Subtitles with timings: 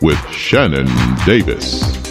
[0.00, 0.86] with Shannon
[1.24, 2.05] Davis.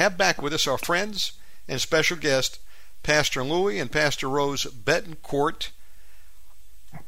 [0.00, 1.32] Have back with us our friends
[1.68, 2.58] and special guest,
[3.02, 5.72] Pastor Luis and Pastor Rose Bettencourt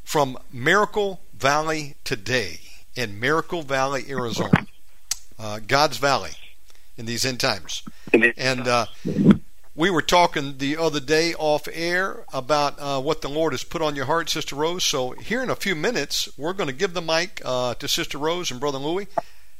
[0.04, 2.60] from Miracle Valley today
[2.94, 4.66] in Miracle Valley, Arizona,
[5.38, 6.32] uh, God's Valley
[6.98, 7.82] in these end times.
[8.36, 8.84] And uh,
[9.74, 13.80] we were talking the other day off air about uh, what the Lord has put
[13.80, 14.84] on your heart, Sister Rose.
[14.84, 18.18] So here in a few minutes, we're going to give the mic uh, to Sister
[18.18, 19.08] Rose and Brother Luis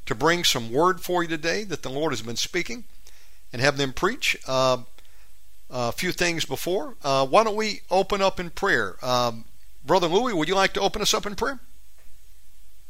[0.05, 2.85] to bring some word for you today that the Lord has been speaking
[3.53, 4.79] and have them preach uh,
[5.71, 6.97] a few things before.
[7.03, 8.97] Uh, why don't we open up in prayer?
[9.03, 9.45] Um,
[9.85, 11.61] Brother Luis, would you like to open us up in prayer?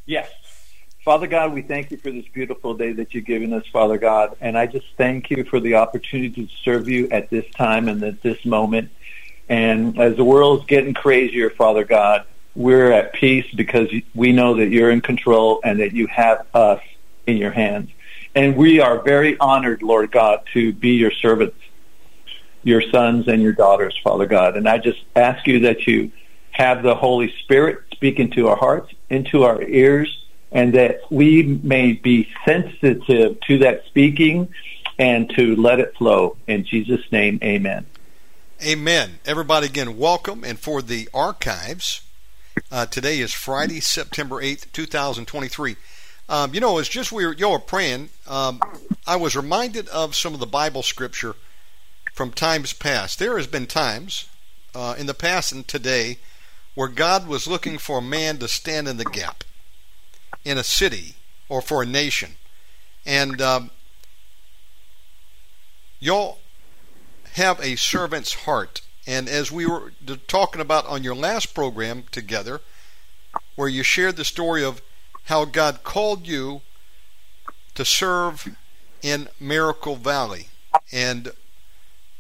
[0.07, 0.31] Yes.
[1.05, 4.37] Father God, we thank you for this beautiful day that you've given us, Father God.
[4.41, 8.03] And I just thank you for the opportunity to serve you at this time and
[8.05, 8.91] at this moment.
[9.49, 12.25] And as the world's getting crazier, Father God,
[12.55, 16.81] we're at peace because we know that you're in control and that you have us
[17.27, 17.91] in your hands.
[18.35, 21.57] And we are very honored, Lord God, to be your servants,
[22.63, 24.57] your sons and your daughters, Father God.
[24.57, 26.11] And I just ask you that you
[26.53, 31.93] have the Holy Spirit speak into our hearts, into our ears, and that we may
[31.93, 34.49] be sensitive to that speaking
[34.99, 36.37] and to let it flow.
[36.47, 37.87] In Jesus' name, amen.
[38.65, 39.19] Amen.
[39.25, 40.45] Everybody, again, welcome.
[40.45, 42.03] And for the archives,
[42.71, 45.77] uh, today is Friday, September 8th, 2023.
[46.33, 48.09] Um, you know, it's just we were, you were praying.
[48.27, 48.63] Um,
[49.07, 51.37] I was reminded of some of the Bible scripture
[52.15, 53.19] from times past.
[53.19, 54.31] There has been times
[54.75, 56.21] uh, in the past and today
[56.75, 59.45] where God was looking for a man to stand in the gap
[60.43, 61.17] in a city
[61.51, 62.37] or for a nation.
[63.05, 63.71] And um,
[66.01, 66.39] y'all
[67.35, 68.81] have a servant's heart.
[69.07, 69.93] And as we were
[70.29, 72.63] talking about on your last program together,
[73.55, 74.81] where you shared the story of
[75.25, 76.63] how God called you
[77.75, 78.57] to serve
[79.03, 80.49] in Miracle Valley.
[80.91, 81.33] And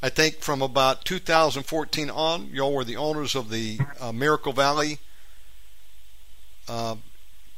[0.03, 4.99] I think from about 2014 on, y'all were the owners of the uh, Miracle Valley
[6.69, 6.97] uh,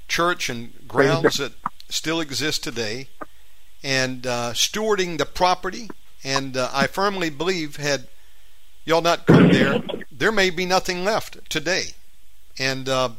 [0.09, 1.53] church and grounds that
[1.88, 3.09] still exist today,
[3.83, 5.88] and uh, stewarding the property.
[6.22, 8.09] And uh, I firmly believe, had
[8.84, 11.88] y'all not come there, there may be nothing left today.
[12.59, 13.10] And uh,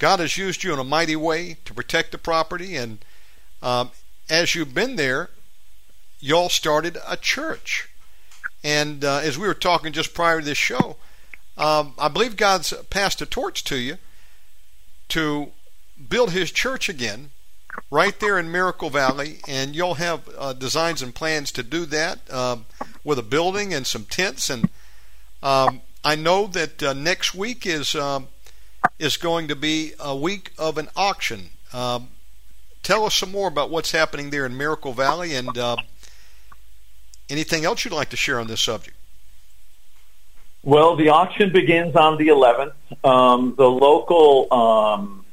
[0.00, 2.98] God has used you in a mighty way to protect the property, and
[3.62, 3.90] um,
[4.30, 5.28] as you've been there,
[6.20, 7.86] y'all started a church.
[8.64, 10.96] And uh, as we were talking just prior to this show,
[11.58, 13.98] um, I believe God's passed a torch to you
[15.10, 15.52] to
[16.08, 17.30] build His church again
[17.90, 22.32] right there in Miracle Valley, and you'll have uh, designs and plans to do that
[22.32, 22.64] um,
[23.04, 24.48] with a building and some tents.
[24.48, 24.70] And
[25.42, 28.28] um, I know that uh, next week is um,
[28.98, 31.50] is going to be a week of an auction.
[31.72, 32.08] Um,
[32.82, 35.76] tell us some more about what's happening there in Miracle Valley and uh,
[37.28, 38.96] anything else you'd like to share on this subject.
[40.62, 42.72] Well, the auction begins on the 11th.
[43.02, 45.24] Um, the local, um,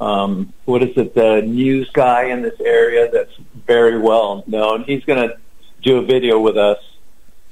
[0.00, 3.32] um, what is it, the news guy in this area that's
[3.66, 5.38] very well known, he's going to
[5.82, 6.78] do a video with us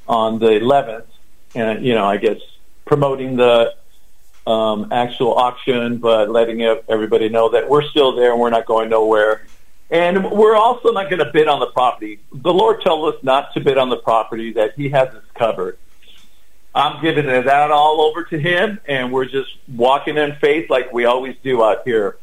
[0.07, 1.07] on the 11th.
[1.55, 2.39] And, you know, I guess
[2.85, 3.75] promoting the
[4.47, 8.89] um, actual auction, but letting everybody know that we're still there and we're not going
[8.89, 9.43] nowhere.
[9.91, 12.21] And we're also not going to bid on the property.
[12.33, 15.79] The Lord told us not to bid on the property, that He has us covered.
[16.75, 20.93] I'm giving it out all over to Him, and we're just walking in faith like
[20.93, 22.17] we always do out here.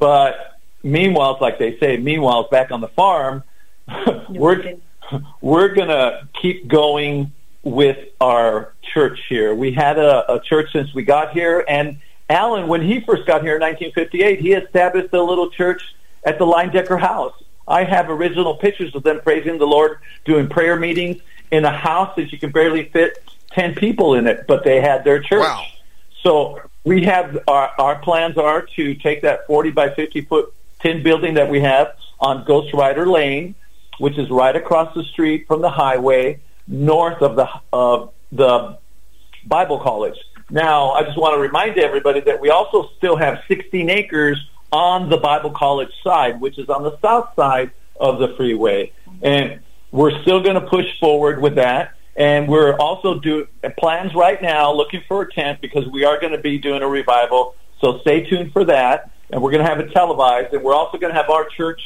[0.00, 3.44] But meanwhile, like they say, meanwhile, back on the farm,
[4.28, 4.74] we're
[5.40, 7.32] we're gonna keep going
[7.62, 9.54] with our church here.
[9.54, 11.98] We had a, a church since we got here, and
[12.28, 15.94] Alan, when he first got here in 1958, he established a little church
[16.24, 17.34] at the Leyendecker House.
[17.68, 21.20] I have original pictures of them praising the Lord, doing prayer meetings
[21.50, 23.22] in a house that you can barely fit
[23.52, 25.40] 10 people in it, but they had their church.
[25.40, 25.64] Wow.
[26.22, 31.02] So we have our, our plans are to take that 40 by 50 foot tin
[31.02, 33.54] building that we have on Ghost Rider Lane,
[33.98, 38.78] which is right across the street from the highway, north of the of the
[39.46, 40.16] Bible College.
[40.50, 44.38] Now, I just want to remind everybody that we also still have 16 acres
[44.70, 48.92] on the Bible College side, which is on the south side of the freeway.
[49.22, 49.60] And
[49.90, 51.94] we're still going to push forward with that.
[52.16, 53.46] And we're also doing
[53.78, 56.88] plans right now looking for a tent because we are going to be doing a
[56.88, 57.54] revival.
[57.80, 59.10] So stay tuned for that.
[59.30, 60.52] And we're going to have it televised.
[60.52, 61.80] And we're also going to have our church,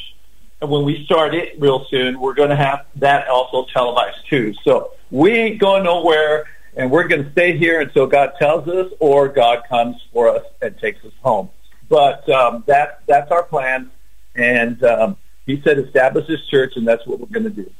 [0.61, 4.53] and when we start it real soon, we're going to have that also televised too.
[4.63, 6.47] So we ain't going nowhere.
[6.75, 10.43] And we're going to stay here until God tells us or God comes for us
[10.61, 11.49] and takes us home.
[11.89, 13.89] But um, that, that's our plan.
[14.35, 15.17] And um,
[15.47, 17.71] he said establish this church, and that's what we're going to do.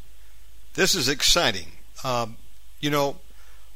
[0.74, 1.68] This is exciting.
[2.04, 2.38] Um,
[2.80, 3.18] you know,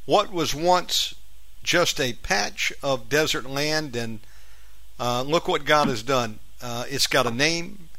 [0.05, 1.13] what was once
[1.61, 4.21] just a patch of desert land, and
[4.99, 6.39] uh, look what God has done.
[6.63, 7.89] Uh, it's got a name.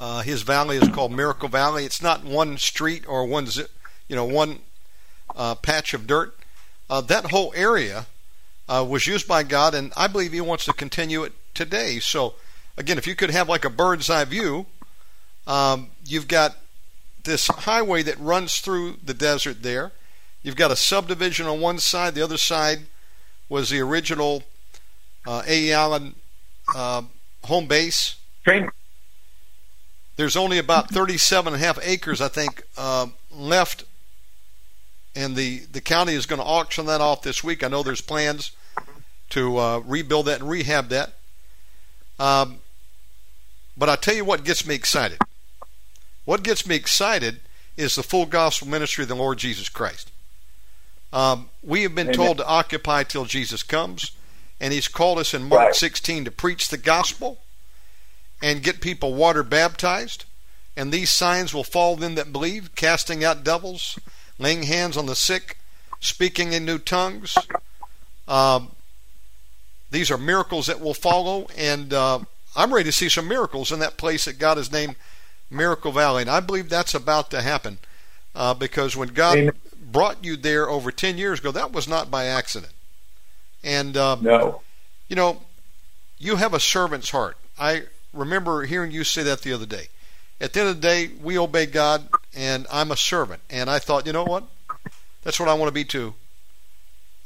[0.00, 1.84] Uh, his valley is called Miracle Valley.
[1.84, 3.46] It's not one street or one,
[4.08, 4.60] you know, one
[5.36, 6.34] uh, patch of dirt.
[6.88, 8.06] Uh, that whole area
[8.66, 11.98] uh, was used by God, and I believe He wants to continue it today.
[11.98, 12.32] So,
[12.78, 14.64] again, if you could have like a bird's eye view,
[15.46, 16.56] um, you've got
[17.24, 19.92] this highway that runs through the desert there.
[20.42, 22.14] You've got a subdivision on one side.
[22.14, 22.86] The other side
[23.50, 24.44] was the original
[25.26, 25.72] uh, A.
[25.72, 26.14] Allen
[26.74, 27.02] uh,
[27.44, 28.16] home base.
[28.44, 28.70] Train.
[30.20, 33.84] There's only about 37 and a half acres, I think, uh, left,
[35.16, 37.64] and the, the county is going to auction that off this week.
[37.64, 38.52] I know there's plans
[39.30, 41.14] to uh, rebuild that and rehab that.
[42.18, 42.58] Um,
[43.78, 45.20] but I tell you what gets me excited.
[46.26, 47.40] What gets me excited
[47.78, 50.12] is the full gospel ministry of the Lord Jesus Christ.
[51.14, 52.14] Um, we have been Amen.
[52.14, 54.10] told to occupy till Jesus comes,
[54.60, 55.74] and He's called us in Mark right.
[55.74, 57.38] 16 to preach the gospel
[58.42, 60.24] and get people water baptized.
[60.76, 63.98] And these signs will follow them that believe, casting out devils,
[64.38, 65.58] laying hands on the sick,
[66.00, 67.36] speaking in new tongues.
[68.26, 68.60] Uh,
[69.90, 72.20] these are miracles that will follow, and uh,
[72.54, 74.96] I'm ready to see some miracles in that place that God has named
[75.50, 76.22] Miracle Valley.
[76.22, 77.78] And I believe that's about to happen
[78.34, 79.54] uh, because when God Amen.
[79.92, 82.72] brought you there over 10 years ago, that was not by accident.
[83.62, 84.62] And, um, no.
[85.08, 85.42] you know,
[86.18, 87.36] you have a servant's heart.
[87.58, 89.88] I remember hearing you say that the other day.
[90.40, 93.42] At the end of the day, we obey God, and I'm a servant.
[93.50, 94.44] And I thought, you know what?
[95.22, 96.14] That's what I want to be too.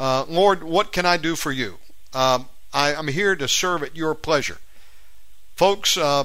[0.01, 1.79] Uh, Lord, what can I do for you?
[2.13, 4.59] Um, I, am here to serve at your pleasure.
[5.55, 6.25] Folks, uh,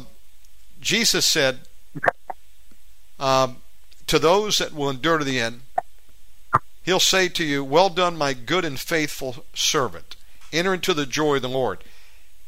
[0.82, 1.60] Jesus said
[3.20, 3.58] um,
[4.08, 5.62] to those that will endure to the end,
[6.82, 10.16] He'll say to you, Well done, my good and faithful servant.
[10.52, 11.84] Enter into the joy of the Lord.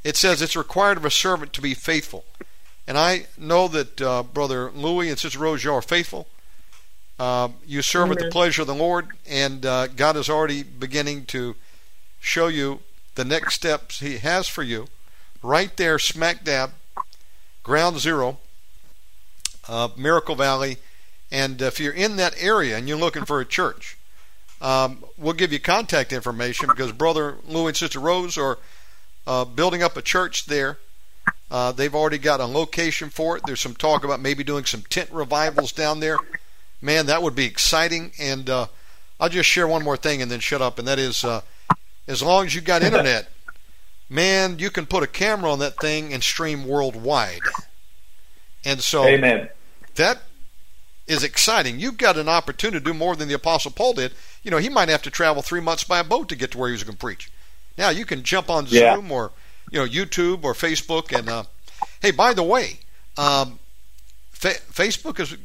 [0.04, 2.26] It says it's required of a servant to be faithful.
[2.88, 6.28] And I know that uh, Brother Luis and Sister Rose, you are faithful.
[7.20, 8.18] Uh, you serve Amen.
[8.18, 11.56] at the pleasure of the Lord, and uh, God is already beginning to
[12.20, 12.80] show you
[13.14, 14.88] the next steps He has for you,
[15.44, 16.72] right there, smack dab,
[17.62, 18.40] ground zero,
[19.68, 20.78] uh, Miracle Valley.
[21.32, 23.98] And if you're in that area and you're looking for a church,
[24.60, 28.58] um, we'll give you contact information because Brother Luis and Sister Rose are
[29.28, 30.78] uh, building up a church there.
[31.50, 33.44] Uh, they've already got a location for it.
[33.46, 36.18] There's some talk about maybe doing some tent revivals down there.
[36.82, 38.12] Man, that would be exciting.
[38.20, 38.68] And uh,
[39.20, 40.80] I'll just share one more thing and then shut up.
[40.80, 41.42] And that is, uh,
[42.08, 43.30] as long as you've got internet,
[44.10, 47.42] man, you can put a camera on that thing and stream worldwide.
[48.64, 49.50] And so, Amen.
[49.96, 50.22] That
[51.08, 51.80] is exciting.
[51.80, 54.14] You've got an opportunity to do more than the Apostle Paul did.
[54.44, 56.58] You know, he might have to travel three months by a boat to get to
[56.58, 57.32] where he was going to preach.
[57.78, 58.96] Now you can jump on yeah.
[58.96, 59.32] Zoom or
[59.72, 61.18] you know YouTube or Facebook.
[61.18, 61.44] And uh,
[62.02, 62.80] hey, by the way,
[63.18, 63.60] um,
[64.32, 65.36] fa- Facebook is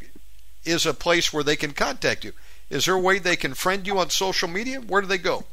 [0.65, 2.33] is a place where they can contact you.
[2.69, 4.81] Is there a way they can friend you on social media?
[4.81, 5.45] Where do they go?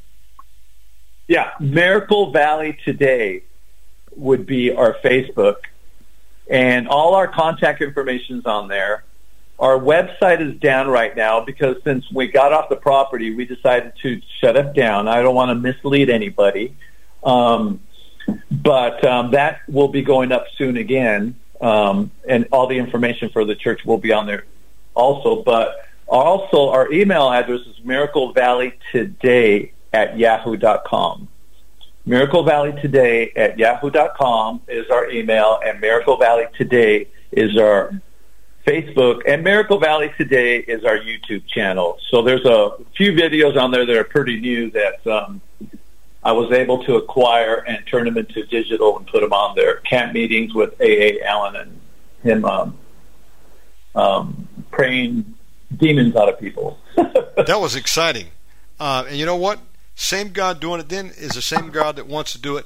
[1.27, 3.43] Yeah, Miracle Valley Today
[4.15, 5.57] would be our Facebook,
[6.49, 9.03] and all our contact information is on there.
[9.63, 13.93] Our website is down right now because since we got off the property, we decided
[14.01, 15.07] to shut it down.
[15.07, 16.75] I don't want to mislead anybody,
[17.23, 17.79] um,
[18.51, 23.45] but um, that will be going up soon again, um, and all the information for
[23.45, 24.43] the church will be on there
[24.95, 25.43] also.
[25.43, 31.29] But also, our email address is Miracle Valley Today at yahoo.com.
[32.05, 37.93] Miracle Valley Today at yahoo.com is our email, and Miracle Valley Today is our
[38.65, 41.97] Facebook, and Miracle Valley Today is our YouTube channel.
[42.09, 45.41] So there's a few videos on there that are pretty new that um,
[46.23, 49.77] I was able to acquire and turn them into digital and put them on there.
[49.77, 51.21] Camp meetings with A.A.
[51.23, 51.81] Allen and
[52.23, 52.77] him um,
[53.95, 55.33] um, praying
[55.75, 56.79] demons out of people.
[56.95, 58.27] that was exciting.
[58.79, 59.59] Uh, and you know what?
[59.95, 62.65] Same God doing it then is the same God that wants to do it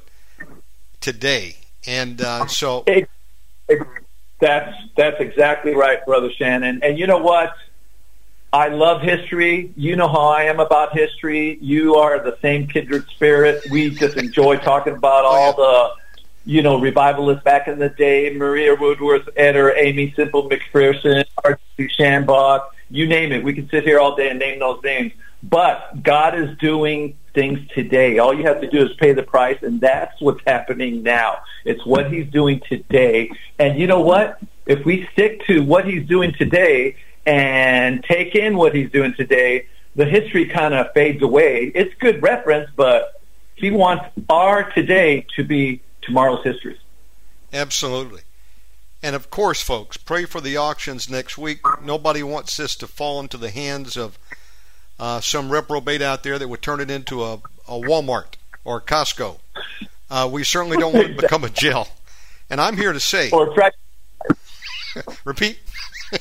[1.01, 1.57] today.
[1.87, 2.85] And uh, so.
[4.39, 6.81] That's that's exactly right, brother Shannon.
[6.83, 7.53] And you know what?
[8.53, 9.73] I love history.
[9.75, 11.57] You know how I am about history.
[11.61, 13.63] You are the same kindred spirit.
[13.69, 18.33] We just enjoy talking about oh, all the, you know, revivalists back in the day:
[18.33, 21.89] Maria Woodworth, Etter, Aimee Semple McPherson, R.C.
[21.97, 23.43] Schambach, you name it.
[23.43, 25.11] We can sit here all day and name those names.
[25.43, 28.17] But God is doing things today.
[28.17, 31.37] All you have to do is pay the price, and that's what's happening now.
[31.65, 33.29] It's what He's doing today.
[33.59, 34.39] And you know what?
[34.65, 36.95] If we stick to what He's doing today
[37.27, 41.71] and take in what He's doing today, the history kind of fades away.
[41.75, 43.21] It's good reference, but
[43.53, 46.79] He wants our today to be tomorrow's history.
[47.53, 48.21] Absolutely.
[49.03, 51.59] And of course, folks, pray for the auctions next week.
[51.83, 54.17] Nobody wants this to fall into the hands of
[54.99, 57.33] uh, some reprobate out there that would turn it into a,
[57.67, 59.39] a Walmart or Costco.
[60.09, 61.87] Uh, we certainly don't want to become a jail.
[62.49, 63.29] And I'm here to say.
[63.31, 63.79] Or a tractor.
[65.25, 65.59] repeat.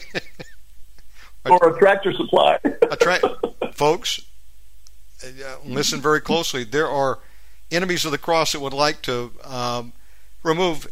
[1.45, 2.59] or a tractor supply.
[2.64, 3.21] a tra-
[3.73, 4.21] folks,
[5.25, 5.28] uh,
[5.64, 6.64] listen very closely.
[6.64, 7.21] There are
[7.71, 9.92] enemies of the cross that would like to um,
[10.42, 10.88] remove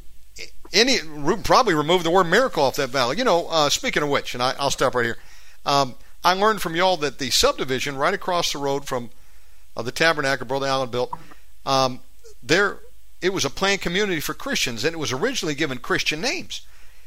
[0.73, 0.99] any,
[1.43, 3.17] probably remove the word miracle off that valley.
[3.17, 5.19] You know, uh, speaking of which, and I, will stop right here.
[5.67, 9.11] Um, I learned from y'all that the subdivision right across the road from
[9.77, 11.13] uh, the tabernacle Brother Allen built,
[11.67, 12.01] um,
[12.43, 12.79] there
[13.21, 16.61] it was a planned community for Christians, and it was originally given Christian names.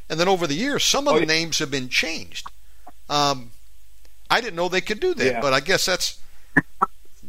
[0.10, 2.50] And then over the years, some of the oh, names have been changed.
[3.10, 3.52] Um,
[4.30, 5.42] I didn't know they could do that, yeah.
[5.42, 6.20] but I guess that's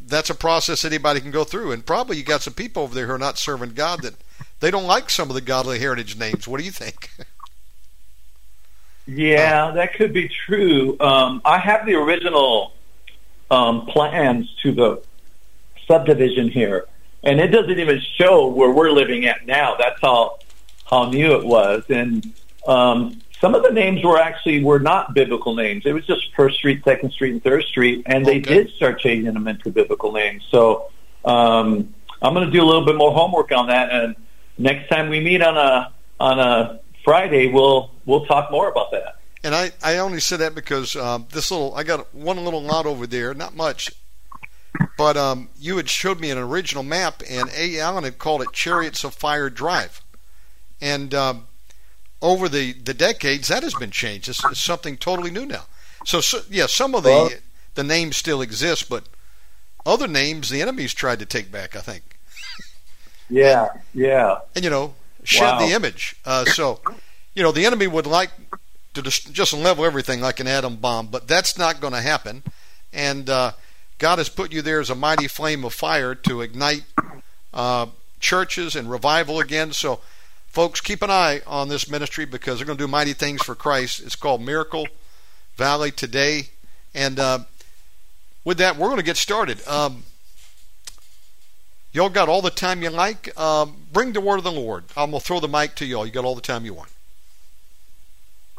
[0.07, 1.73] that's a process anybody can go through.
[1.73, 4.15] And probably you got some people over there who are not serving God that
[4.61, 6.49] they don't like some of the godly heritage names.
[6.49, 7.11] What do you think?
[9.09, 10.95] Yeah, that could be true.
[11.01, 12.75] Um, I have the original
[13.51, 15.03] um, plans to the
[15.87, 16.85] subdivision here,
[17.23, 19.77] and it doesn't even show where we're living at now.
[19.77, 20.39] That's how
[20.91, 22.35] how new it was, and
[22.67, 25.87] um, some of the names were actually were not biblical names.
[25.87, 28.65] It was just First Street, Second Street, and Third Street, and they okay.
[28.65, 30.47] did start changing them into biblical names.
[30.51, 30.91] So
[31.25, 34.17] um, I'm going to do a little bit more homework on that, and
[34.59, 39.17] next time we meet on a on a Friday, we'll we'll talk more about that.
[39.43, 42.85] And I, I only said that because um, this little I got one little lot
[42.85, 43.91] over there, not much,
[44.99, 47.79] but um, you had showed me an original map, and A.
[47.81, 50.03] Allen had called it Chariots of Fire Drive,
[50.83, 51.47] and um,
[52.21, 54.29] over the, the decades that has been changed.
[54.29, 55.65] It's, it's something totally new now.
[56.05, 57.31] So, so yeah, some of the well,
[57.75, 59.05] the names still exist, but
[59.87, 61.75] other names the enemies tried to take back.
[61.75, 62.19] I think.
[63.31, 64.41] Yeah, yeah.
[64.55, 64.95] And you know,
[65.29, 65.59] shed wow.
[65.59, 66.17] the image.
[66.25, 66.81] Uh, so,
[67.35, 68.31] you know, the enemy would like
[68.95, 72.43] to just, level everything like an atom bomb, but that's not going to happen.
[72.93, 73.53] And uh,
[73.99, 76.85] God has put you there as a mighty flame of fire to ignite
[77.53, 77.87] uh,
[78.21, 79.73] churches and revival again.
[79.73, 80.01] So,
[80.47, 83.55] folks, keep an eye on this ministry because they're going to do mighty things for
[83.55, 84.01] Christ.
[84.01, 84.89] It's called Miracle
[85.57, 86.49] Valley today.
[86.95, 87.41] And uh,
[88.45, 89.67] with that, we're going to get started.
[89.69, 90.05] Um,
[91.99, 93.37] Y'all got all the time you like.
[93.37, 94.85] Um, bring the word of the Lord.
[94.97, 96.07] I'm going to throw the mic to y'all.
[96.07, 96.91] You got all the time you want.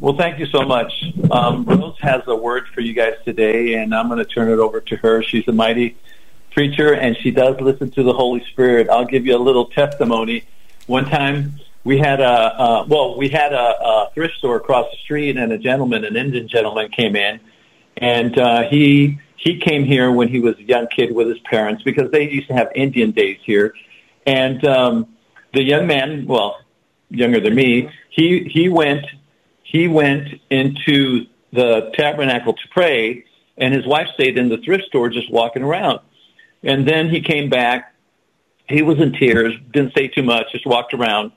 [0.02, 0.92] Well, thank you so much.
[1.32, 4.60] Um, Rose has a word for you guys today, and I'm going to turn it
[4.60, 5.24] over to her.
[5.24, 5.96] She's a mighty
[6.52, 8.90] preacher, and she does listen to the Holy Spirit.
[8.90, 10.44] I'll give you a little testimony.
[10.88, 14.98] One time, we had a uh, well, we had a, a thrift store across the
[14.98, 17.40] street, and a gentleman, an Indian gentleman, came in,
[17.96, 21.84] and uh, he he came here when he was a young kid with his parents
[21.84, 23.74] because they used to have Indian days here.
[24.26, 25.16] And um,
[25.54, 26.60] the young man, well,
[27.10, 29.06] younger than me, he he went
[29.64, 33.26] he went into the tabernacle to pray,
[33.58, 36.00] and his wife stayed in the thrift store just walking around.
[36.64, 37.96] And then he came back
[38.70, 41.32] he was in tears, didn't say too much, just walked around.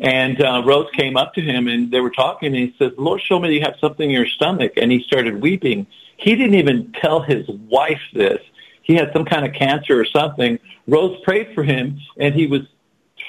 [0.00, 3.20] And uh, Rose came up to him and they were talking and he says, Lord
[3.20, 4.74] showed me you have something in your stomach.
[4.76, 5.86] And he started weeping.
[6.18, 8.40] He didn't even tell his wife this.
[8.82, 10.58] He had some kind of cancer or something.
[10.86, 12.62] Rose prayed for him and he was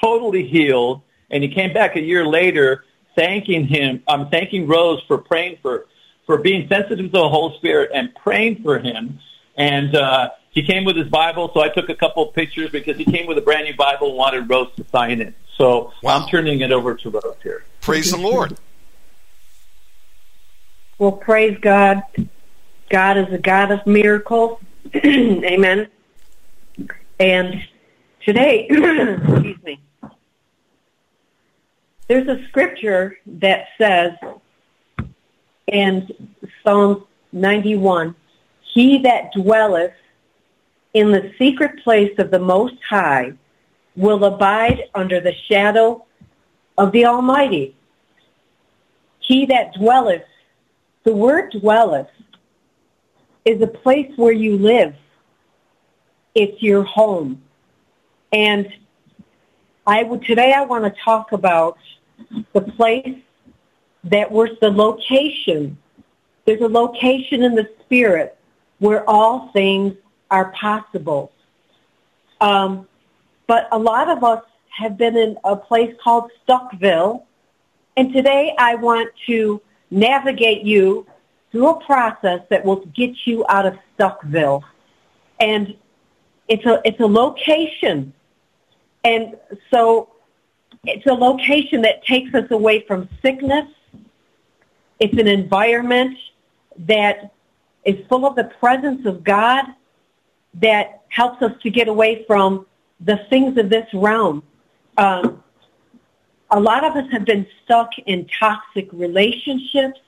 [0.02, 1.00] totally healed.
[1.30, 2.84] And he came back a year later
[3.16, 5.86] thanking him, I'm um, thanking Rose for praying for,
[6.26, 9.18] for being sensitive to the Holy Spirit and praying for him.
[9.56, 12.96] And, uh, he came with his Bible, so I took a couple of pictures because
[12.96, 15.34] he came with a brand new Bible and wanted Rose to sign it.
[15.56, 16.18] So wow.
[16.18, 17.64] I'm turning it over to Rose here.
[17.80, 18.58] Praise the Lord.
[20.98, 22.02] Well, praise God.
[22.90, 24.60] God is a God of miracles.
[24.94, 25.88] Amen.
[27.20, 27.66] And
[28.24, 29.80] today, excuse me,
[32.08, 34.12] there's a scripture that says
[35.68, 36.08] in
[36.64, 38.16] Psalm 91,
[38.74, 39.94] He that dwelleth
[40.92, 43.34] in the secret place of the Most High
[43.94, 46.04] will abide under the shadow
[46.76, 47.76] of the Almighty.
[49.20, 50.24] He that dwelleth,
[51.04, 52.08] the word dwelleth
[53.44, 54.94] is a place where you live.
[56.34, 57.42] It's your home.
[58.32, 58.72] And
[59.86, 61.78] I would, today I want to talk about
[62.52, 63.16] the place
[64.04, 65.76] that was the location.
[66.44, 68.36] There's a location in the spirit
[68.78, 69.94] where all things
[70.30, 71.32] are possible.
[72.40, 72.86] Um,
[73.46, 77.24] but a lot of us have been in a place called Stuckville,
[77.96, 81.06] and today I want to navigate you
[81.50, 84.62] through a process that will get you out of Stuckville.
[85.40, 85.76] And
[86.48, 88.12] it's a it's a location.
[89.04, 89.36] And
[89.70, 90.10] so
[90.84, 93.66] it's a location that takes us away from sickness.
[94.98, 96.18] It's an environment
[96.86, 97.32] that
[97.84, 99.64] is full of the presence of God
[100.54, 102.66] that helps us to get away from
[103.00, 104.42] the things of this realm.
[104.98, 105.42] Um,
[106.50, 110.00] a lot of us have been stuck in toxic relationships,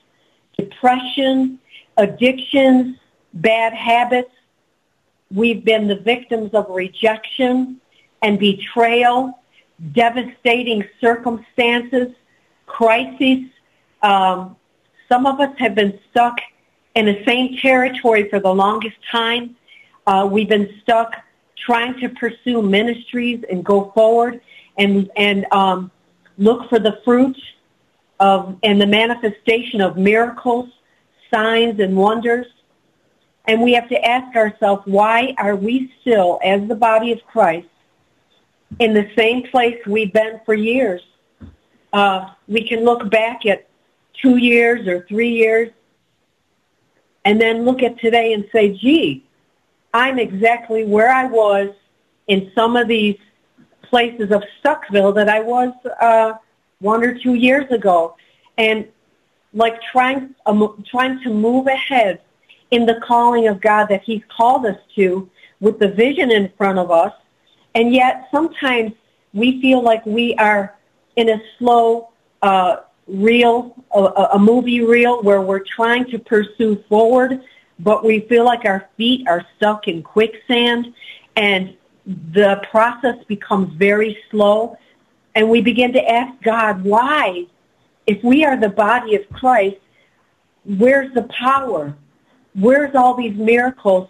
[0.57, 1.59] depression,
[1.97, 2.97] addictions,
[3.33, 4.31] bad habits.
[5.31, 7.81] We've been the victims of rejection
[8.21, 9.39] and betrayal,
[9.91, 12.13] devastating circumstances,
[12.65, 13.49] crises.
[14.01, 14.55] Um,
[15.09, 16.39] some of us have been stuck
[16.95, 19.55] in the same territory for the longest time
[20.05, 21.15] uh, we've been stuck
[21.55, 24.41] trying to pursue ministries and go forward
[24.77, 25.91] and and um,
[26.37, 27.37] look for the fruit
[28.19, 30.69] of and the manifestation of miracles,
[31.33, 32.47] signs, and wonders.
[33.45, 37.67] And we have to ask ourselves, why are we still, as the body of Christ,
[38.79, 41.01] in the same place we've been for years?
[41.91, 43.67] Uh, we can look back at
[44.13, 45.71] two years or three years
[47.25, 49.25] and then look at today and say, gee,
[49.93, 51.69] I'm exactly where I was
[52.27, 53.17] in some of these
[53.83, 56.33] places of Stuckville that I was uh,
[56.83, 58.15] one or two years ago,
[58.57, 58.87] and
[59.53, 62.21] like trying um, trying to move ahead
[62.71, 66.77] in the calling of God that He's called us to, with the vision in front
[66.77, 67.13] of us,
[67.73, 68.91] and yet sometimes
[69.33, 70.75] we feel like we are
[71.15, 72.09] in a slow
[72.41, 74.01] uh, reel, a,
[74.33, 77.41] a movie reel, where we're trying to pursue forward
[77.79, 80.93] but we feel like our feet are stuck in quicksand
[81.35, 84.77] and the process becomes very slow
[85.35, 87.45] and we begin to ask God, why?
[88.05, 89.77] If we are the body of Christ,
[90.65, 91.95] where's the power?
[92.53, 94.09] Where's all these miracles?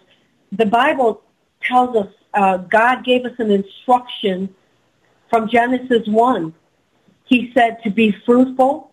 [0.52, 1.22] The Bible
[1.62, 4.54] tells us uh, God gave us an instruction
[5.30, 6.54] from Genesis 1.
[7.24, 8.92] He said to be fruitful,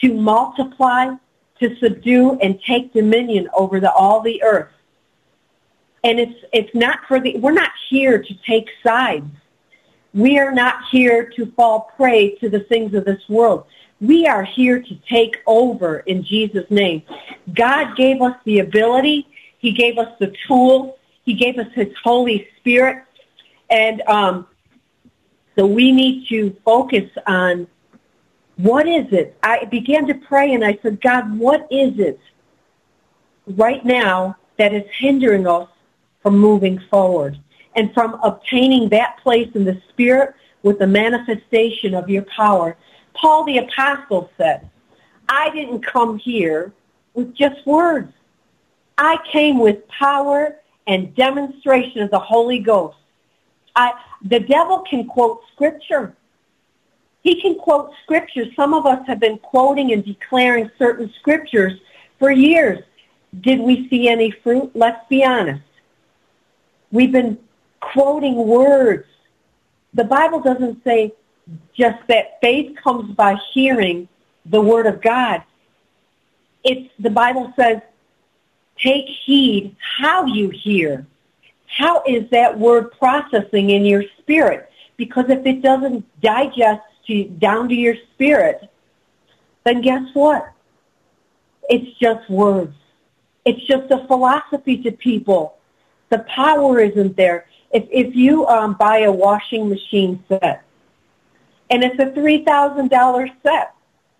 [0.00, 1.14] to multiply,
[1.60, 4.72] to subdue and take dominion over the, all the earth.
[6.04, 9.30] And it's, it's not for the, we're not here to take sides.
[10.14, 13.64] We are not here to fall prey to the things of this world.
[14.00, 17.02] We are here to take over in Jesus' name.
[17.54, 19.28] God gave us the ability.
[19.58, 20.98] He gave us the tool.
[21.24, 23.04] He gave us His Holy Spirit.
[23.70, 24.46] And um,
[25.56, 27.66] so we need to focus on
[28.56, 29.36] what is it?
[29.42, 32.20] I began to pray and I said, God, what is it
[33.46, 35.68] right now that is hindering us
[36.22, 37.38] from moving forward
[37.74, 42.76] and from obtaining that place in the Spirit with the manifestation of your power?
[43.14, 44.68] Paul the Apostle said,
[45.28, 46.72] I didn't come here
[47.14, 48.12] with just words.
[48.98, 50.56] I came with power
[50.86, 52.96] and demonstration of the Holy Ghost.
[53.74, 56.14] I, the devil can quote scripture
[57.22, 58.44] he can quote scripture.
[58.56, 61.72] Some of us have been quoting and declaring certain scriptures
[62.18, 62.80] for years.
[63.40, 64.72] Did we see any fruit?
[64.74, 65.62] Let's be honest.
[66.90, 67.38] We've been
[67.82, 69.04] quoting words
[69.94, 71.12] the Bible doesn't say
[71.74, 74.08] just that faith comes by hearing
[74.46, 75.42] the word of God.
[76.64, 77.80] It's the Bible says,
[78.78, 81.06] take heed how you hear.
[81.66, 84.70] How is that word processing in your spirit?
[84.96, 88.68] Because if it doesn't digest to, down to your spirit,
[89.64, 90.52] then guess what?
[91.68, 92.74] It's just words.
[93.44, 95.56] It's just a philosophy to people.
[96.10, 97.46] The power isn't there.
[97.72, 100.64] If, if you um, buy a washing machine set,
[101.70, 103.74] and it's a $3,000 set,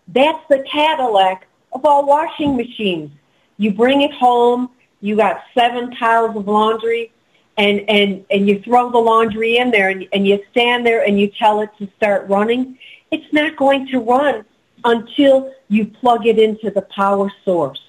[0.08, 3.10] that's the Cadillac of all washing machines.
[3.58, 7.12] You bring it home, you got seven piles of laundry,
[7.58, 11.20] and, and, and you throw the laundry in there, and, and you stand there and
[11.20, 12.78] you tell it to start running.
[13.10, 14.44] It's not going to run
[14.84, 17.80] until you plug it into the power source.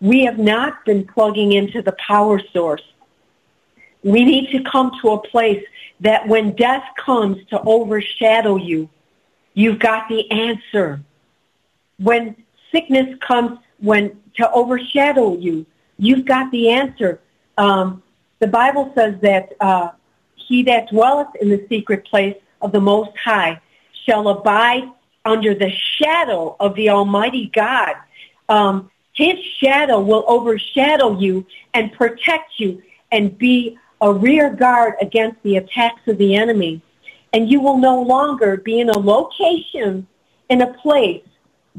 [0.00, 2.82] We have not been plugging into the power source.
[4.02, 5.64] We need to come to a place
[6.00, 8.88] that when death comes to overshadow you,
[9.54, 11.00] you've got the answer.
[11.98, 12.36] When
[12.70, 15.66] sickness comes when to overshadow you,
[15.98, 17.20] you've got the answer.
[17.58, 18.02] Um,
[18.38, 19.90] the Bible says that uh,
[20.34, 23.60] he that dwelleth in the secret place of the Most High
[24.04, 24.84] shall abide
[25.24, 27.94] under the shadow of the Almighty God.
[28.48, 35.42] Um, his shadow will overshadow you and protect you and be a rear guard against
[35.42, 36.82] the attacks of the enemy.
[37.32, 40.06] And you will no longer be in a location,
[40.48, 41.24] in a place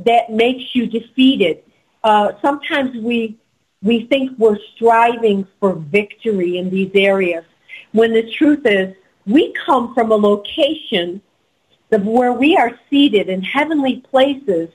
[0.06, 1.64] that makes you defeated.
[2.04, 3.38] Uh, sometimes we,
[3.82, 7.44] we think we're striving for victory in these areas
[7.92, 11.22] when the truth is we come from a location
[11.92, 14.70] of where we are seated in heavenly places.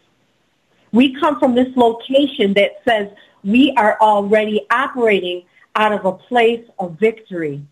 [0.92, 3.08] We come from this location that says
[3.44, 7.64] we are already operating out of a place of victory.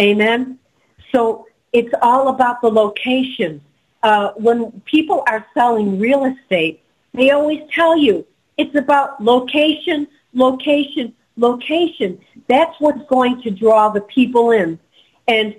[0.00, 0.58] Amen.
[1.12, 3.60] So it's all about the location.
[4.02, 6.82] Uh, when people are selling real estate,
[7.14, 12.20] they always tell you it's about location, location, location.
[12.48, 14.78] That's what's going to draw the people in.
[15.26, 15.56] And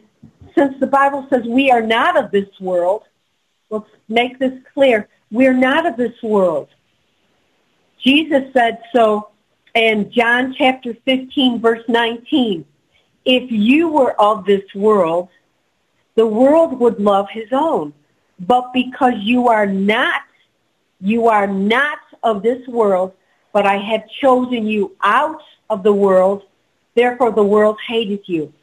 [0.56, 3.04] since the Bible says we are not of this world,
[3.70, 5.10] let's make this clear.
[5.32, 6.70] We're not of this world.
[8.00, 9.30] Jesus said so
[9.76, 12.66] in John chapter 15, verse 19.
[13.26, 15.30] If you were of this world,
[16.16, 17.94] the world would love his own.
[18.40, 20.22] But because you are not,
[21.02, 23.14] you are not of this world,
[23.52, 26.44] but I have chosen you out of the world,
[26.96, 28.54] therefore the world hated you.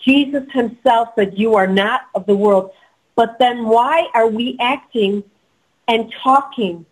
[0.00, 2.72] Jesus himself said, you are not of the world.
[3.16, 5.22] But then why are we acting
[5.86, 6.84] and talking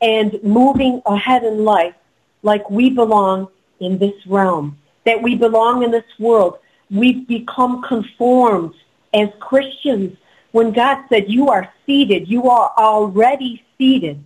[0.00, 1.94] and moving ahead in life
[2.42, 3.48] like we belong
[3.80, 6.58] in this realm, that we belong in this world.
[6.90, 8.74] We've become conformed
[9.14, 10.16] as Christians
[10.52, 14.22] when God said, you are seated, you are already seated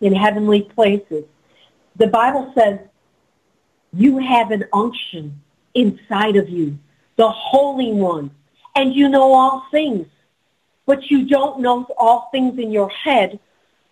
[0.00, 1.24] in heavenly places.
[1.96, 2.80] The Bible says
[3.92, 5.40] you have an unction
[5.74, 6.78] inside of you,
[7.16, 8.30] the Holy One,
[8.74, 10.06] and you know all things,
[10.86, 13.38] but you don't know all things in your head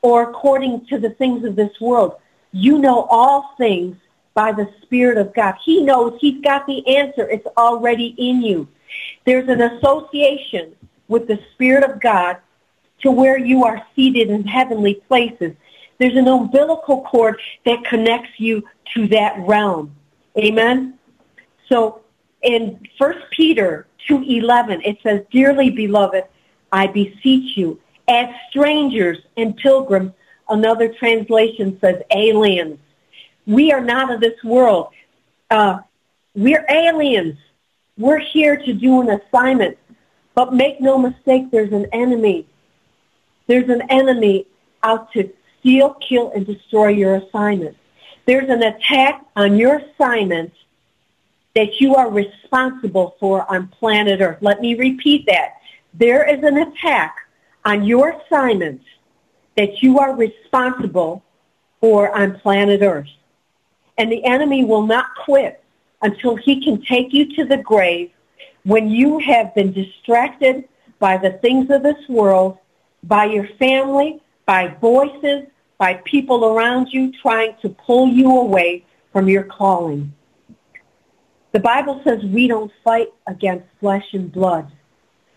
[0.03, 2.17] or according to the things of this world.
[2.53, 3.97] You know all things
[4.35, 5.55] by the Spirit of God.
[5.65, 7.29] He knows he's got the answer.
[7.29, 8.69] It's already in you.
[9.25, 10.75] There's an association
[11.09, 12.37] with the Spirit of God
[13.01, 15.53] to where you are seated in heavenly places.
[15.99, 19.95] There's an umbilical cord that connects you to that realm.
[20.39, 20.99] Amen?
[21.69, 22.03] So
[22.43, 26.25] in 1 Peter 2.11, it says, Dearly beloved,
[26.73, 30.13] I beseech you, as strangers and pilgrims,
[30.49, 32.79] Another translation says aliens.
[33.47, 34.89] We are not of this world.
[35.51, 35.79] Uh,
[36.35, 37.37] we're aliens.
[37.99, 39.79] We're here to do an assignment.
[40.35, 42.47] But make no mistake, there's an enemy.
[43.47, 44.47] There's an enemy
[44.83, 47.77] out to steal, kill, and destroy your assignment.
[48.27, 50.53] There's an attack on your assignment
[51.55, 54.39] that you are responsible for on planet Earth.
[54.43, 55.55] Let me repeat that.
[55.95, 57.17] There is an attack
[57.65, 58.83] on your assignment
[59.57, 61.23] that you are responsible
[61.81, 63.09] for on planet Earth.
[63.99, 65.63] And the enemy will not quit
[66.03, 68.11] until he can take you to the grave
[68.65, 72.59] when you have been distracted by the things of this world,
[73.05, 75.47] by your family, by voices,
[75.79, 80.13] by people around you trying to pull you away from your calling.
[81.53, 84.71] The Bible says we don't fight against flesh and blood.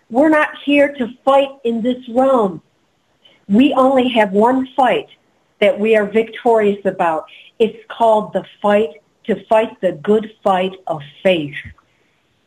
[0.09, 2.61] We're not here to fight in this realm.
[3.49, 5.09] We only have one fight
[5.59, 7.25] that we are victorious about.
[7.57, 11.55] It's called the fight to fight the good fight of faith.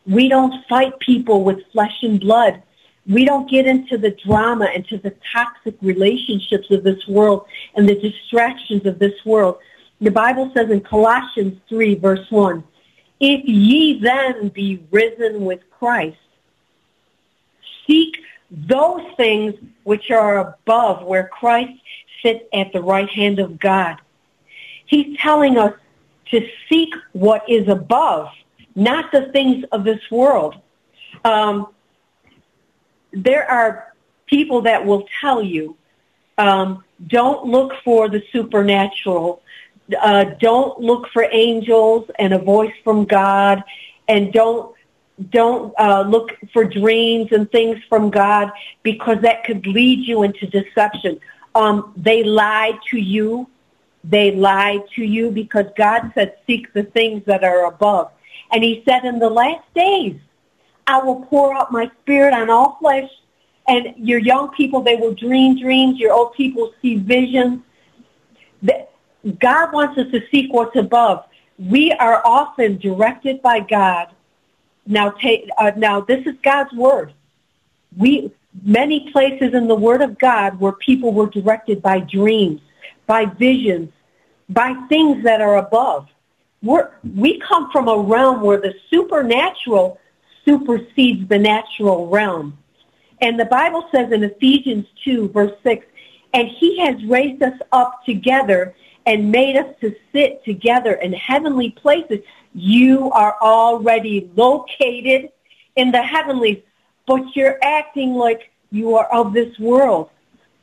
[0.07, 2.63] We don't fight people with flesh and blood.
[3.07, 7.89] We don't get into the drama, and into the toxic relationships of this world and
[7.89, 9.59] the distractions of this world.
[10.01, 12.63] The Bible says in Colossians 3, verse 1,
[13.19, 16.17] If ye then be risen with Christ,
[17.87, 18.17] seek
[18.53, 21.73] those things which are above where Christ
[22.23, 23.97] sits at the right hand of God.
[24.87, 25.75] He's telling us
[26.31, 28.29] to seek what is above,
[28.75, 30.57] not the things of this world.
[31.25, 31.69] Um,
[33.13, 33.95] there are
[34.27, 35.77] people that will tell you,
[36.39, 39.43] um, don't look for the supernatural.
[40.01, 43.63] Uh, don't look for angels and a voice from God,
[44.09, 44.72] and don't
[45.31, 48.51] don't uh, look for dreams and things from God
[48.83, 51.21] because that could lead you into deception.
[51.55, 53.49] Um, they lied to you.
[54.05, 58.11] They lied to you because God said, seek the things that are above.
[58.51, 60.17] And he said, in the last days,
[60.87, 63.09] I will pour out my spirit on all flesh.
[63.69, 65.99] And your young people, they will dream dreams.
[65.99, 67.63] Your old people see visions.
[69.39, 71.25] God wants us to seek what's above.
[71.59, 74.09] We are often directed by God.
[74.87, 77.13] Now, take, uh, now this is God's word.
[77.97, 82.61] We many places in the Word of God where people were directed by dreams,
[83.07, 83.93] by visions,
[84.49, 86.09] by things that are above.
[86.63, 89.99] We're, we come from a realm where the supernatural
[90.45, 92.59] supersedes the natural realm.
[93.21, 95.87] And the Bible says in Ephesians 2, verse 6,
[96.35, 98.75] and he has raised us up together
[99.07, 102.21] and made us to sit together in heavenly places.
[102.55, 105.31] You are already located
[105.77, 106.63] in the heavenlies,
[107.07, 110.11] but you're acting like you are of this world.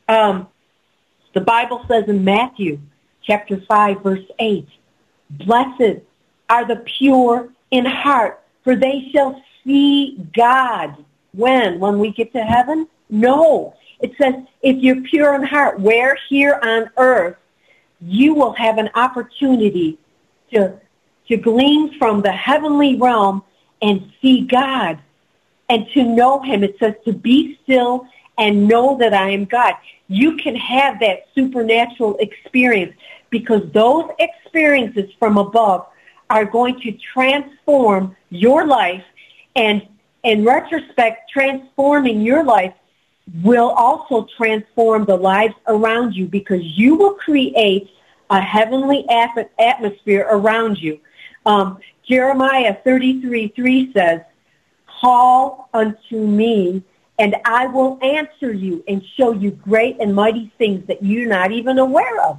[0.08, 0.48] Um,
[1.34, 2.80] the Bible says in Matthew
[3.22, 4.66] chapter 5, verse 8,
[5.30, 6.00] Blessed
[6.48, 10.96] are the pure in heart, for they shall see God.
[11.32, 11.78] When?
[11.78, 12.88] When we get to heaven?
[13.08, 13.74] No.
[14.00, 17.36] It says, if you're pure in heart, where here on earth,
[18.00, 19.98] you will have an opportunity
[20.52, 20.74] to,
[21.30, 23.42] to glean from the heavenly realm
[23.80, 24.98] and see God
[25.68, 26.64] and to know him.
[26.64, 29.74] It says to be still and know that I am God.
[30.08, 32.94] You can have that supernatural experience
[33.30, 35.86] because those experiences from above
[36.28, 39.04] are going to transform your life
[39.54, 39.86] and
[40.22, 42.74] in retrospect, transforming your life
[43.42, 47.88] will also transform the lives around you because you will create
[48.30, 51.00] a heavenly atmosphere around you.
[51.46, 54.20] Um, Jeremiah 33, 3 says,
[55.00, 56.82] Call unto me
[57.20, 61.52] and I will answer you and show you great and mighty things that you're not
[61.52, 62.38] even aware of.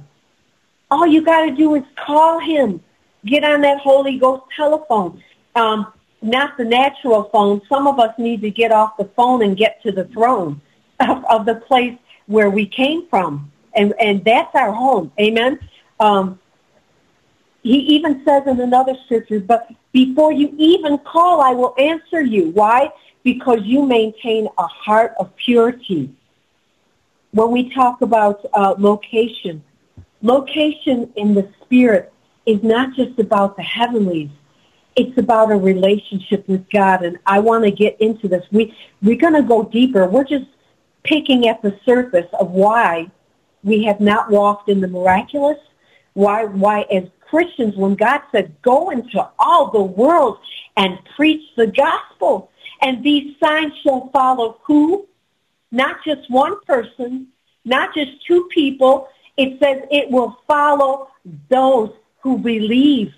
[0.90, 2.80] All you got to do is call him.
[3.24, 5.22] Get on that Holy Ghost telephone.
[5.54, 7.62] Um, not the natural phone.
[7.68, 10.60] Some of us need to get off the phone and get to the throne
[10.98, 13.52] of, of the place where we came from.
[13.74, 15.12] And, and that's our home.
[15.20, 15.60] Amen.
[16.00, 16.40] Um,
[17.62, 22.50] he even says in another scripture, but before you even call, I will answer you.
[22.50, 22.90] Why?
[23.22, 26.12] because you maintain a heart of purity.
[27.32, 29.62] When we talk about uh, location,
[30.22, 32.12] location in the spirit
[32.46, 34.30] is not just about the heavenlies.
[34.94, 38.44] It's about a relationship with God, and I want to get into this.
[38.52, 40.06] We we're going to go deeper.
[40.06, 40.44] We're just
[41.02, 43.10] picking at the surface of why
[43.64, 45.56] we have not walked in the miraculous.
[46.12, 50.34] Why why as Christians, when God said, "Go into all the world
[50.80, 52.34] and preach the gospel,"
[52.82, 55.06] And these signs shall follow who?
[55.70, 57.28] Not just one person,
[57.64, 59.08] not just two people.
[59.36, 61.08] It says it will follow
[61.48, 61.90] those
[62.20, 63.14] who believe.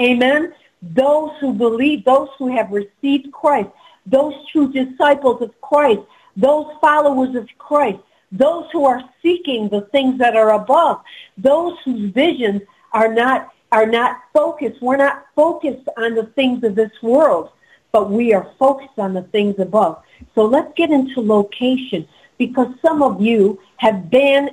[0.00, 0.54] Amen?
[0.82, 3.70] Those who believe, those who have received Christ,
[4.06, 6.02] those true disciples of Christ,
[6.36, 7.98] those followers of Christ,
[8.30, 10.96] those who are seeking the things that are above,
[11.36, 14.80] those whose visions are not are not focused.
[14.80, 17.50] We're not focused on the things of this world
[17.92, 20.02] but we are focused on the things above.
[20.34, 24.50] So let's get into location because some of you have been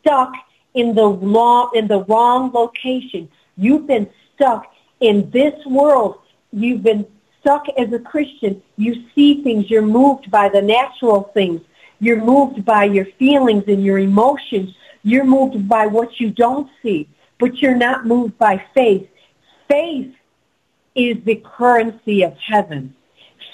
[0.00, 0.32] stuck
[0.74, 3.28] in the wrong, in the wrong location.
[3.56, 6.20] You've been stuck in this world.
[6.52, 7.06] You've been
[7.40, 8.62] stuck as a Christian.
[8.76, 9.70] You see things.
[9.70, 11.60] You're moved by the natural things.
[11.98, 14.74] You're moved by your feelings and your emotions.
[15.02, 17.08] You're moved by what you don't see,
[17.40, 19.08] but you're not moved by faith.
[19.66, 20.14] Faith
[20.94, 22.94] is the currency of heaven.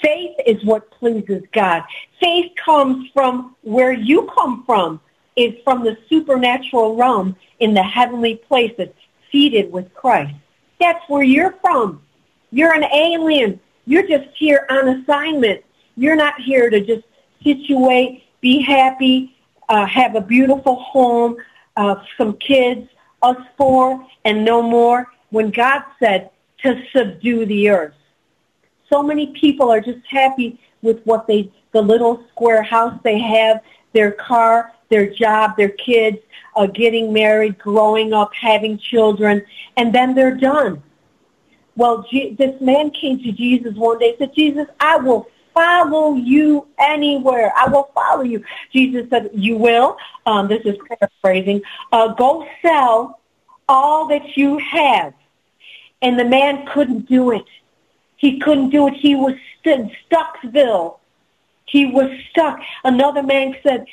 [0.01, 1.83] Faith is what pleases God.
[2.19, 4.99] Faith comes from where you come from,
[5.35, 8.89] is from the supernatural realm in the heavenly places,
[9.31, 10.35] seated with Christ.
[10.79, 12.01] That's where you're from.
[12.51, 13.59] You're an alien.
[13.85, 15.63] You're just here on assignment.
[15.95, 17.05] You're not here to just
[17.43, 19.35] situate, be happy,
[19.69, 21.37] uh, have a beautiful home,
[21.75, 22.87] uh, some kids,
[23.27, 26.29] us four, and no more, when God said
[26.63, 27.93] to subdue the earth.
[28.89, 33.61] So many people are just happy with what they, the little square house they have,
[33.93, 36.17] their car, their job, their kids,
[36.55, 40.81] uh, getting married, growing up, having children, and then they're done.
[41.75, 46.13] Well, G- this man came to Jesus one day and said, Jesus, I will follow
[46.13, 47.51] you anywhere.
[47.57, 48.43] I will follow you.
[48.71, 49.97] Jesus said, you will.
[50.25, 51.61] Um, this is paraphrasing.
[51.91, 53.19] Uh, go sell
[53.67, 55.13] all that you have.
[56.03, 57.45] And the man couldn't do it.
[58.17, 58.93] He couldn't do it.
[58.93, 60.99] He was in Stucksville.
[61.65, 62.59] He was stuck.
[62.83, 63.85] Another man said,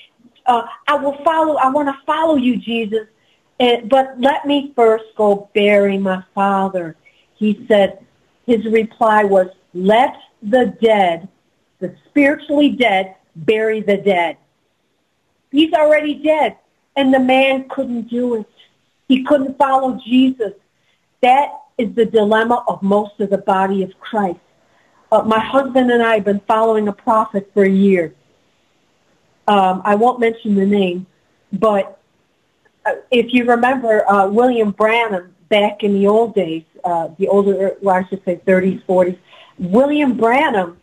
[0.46, 3.06] uh, I will follow, I want to follow you, Jesus.
[3.58, 6.96] And, but let me first go bury my father.
[7.36, 8.04] He said,
[8.46, 11.28] his reply was, let the dead,
[11.84, 14.38] the spiritually dead, bury the dead.
[15.52, 16.56] He's already dead.
[16.96, 18.46] And the man couldn't do it.
[19.08, 20.52] He couldn't follow Jesus.
[21.20, 24.38] That is the dilemma of most of the body of Christ.
[25.12, 28.14] Uh, my husband and I have been following a prophet for a year.
[29.46, 31.06] Um, I won't mention the name,
[31.52, 32.00] but
[32.86, 37.76] uh, if you remember uh, William Branham back in the old days, uh, the older,
[37.82, 39.18] well, I should say 30s, 40s,
[39.58, 40.80] William Branham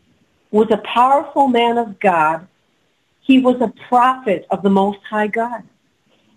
[0.51, 2.47] was a powerful man of God.
[3.21, 5.63] He was a prophet of the Most High God.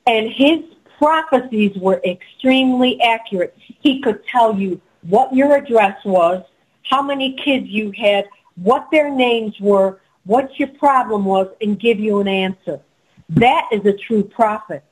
[0.07, 0.61] And his
[0.99, 3.57] prophecies were extremely accurate.
[3.59, 6.45] He could tell you what your address was,
[6.83, 11.99] how many kids you had, what their names were, what your problem was, and give
[11.99, 12.81] you an answer.
[13.31, 14.85] That is a true prophet.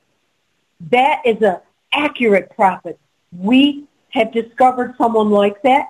[0.91, 1.57] That is an
[1.93, 2.99] accurate prophet.
[3.31, 5.87] We have discovered someone like that.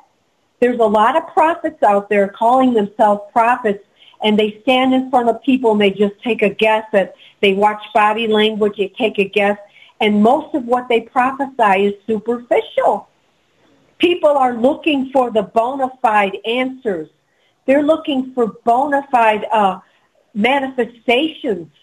[0.64, 3.84] There's a lot of prophets out there calling themselves prophets,
[4.24, 7.54] and they stand in front of people and they just take a guess at, they
[7.54, 9.58] watch body language, they take a guess,
[10.00, 13.10] and most of what they prophesy is superficial.
[13.98, 17.10] People are looking for the bona fide answers.
[17.66, 19.82] They're looking for bona fide uh,
[20.34, 21.74] manifestations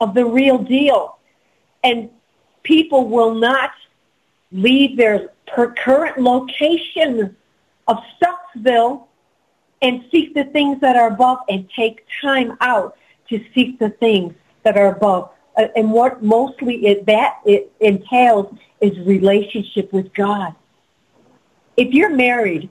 [0.00, 1.18] of the real deal.
[1.82, 2.08] And
[2.62, 3.72] people will not
[4.52, 7.34] leave their current location
[7.88, 9.06] of Stucksville
[9.80, 12.96] and seek the things that are above and take time out
[13.28, 18.54] to seek the things that are above uh, and what mostly it, that it entails
[18.80, 20.54] is relationship with God.
[21.76, 22.70] If you're married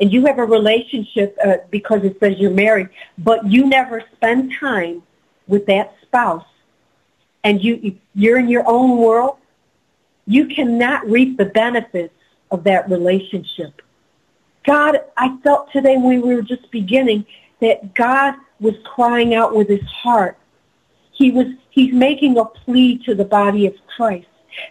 [0.00, 4.52] and you have a relationship uh, because it says you're married, but you never spend
[4.58, 5.02] time
[5.46, 6.46] with that spouse,
[7.44, 9.38] and you you're in your own world,
[10.26, 12.14] you cannot reap the benefits
[12.50, 13.82] of that relationship.
[14.64, 17.26] God, I felt today when we were just beginning
[17.60, 20.38] that God was crying out with his heart
[21.12, 24.26] he was, he's making a plea to the body of Christ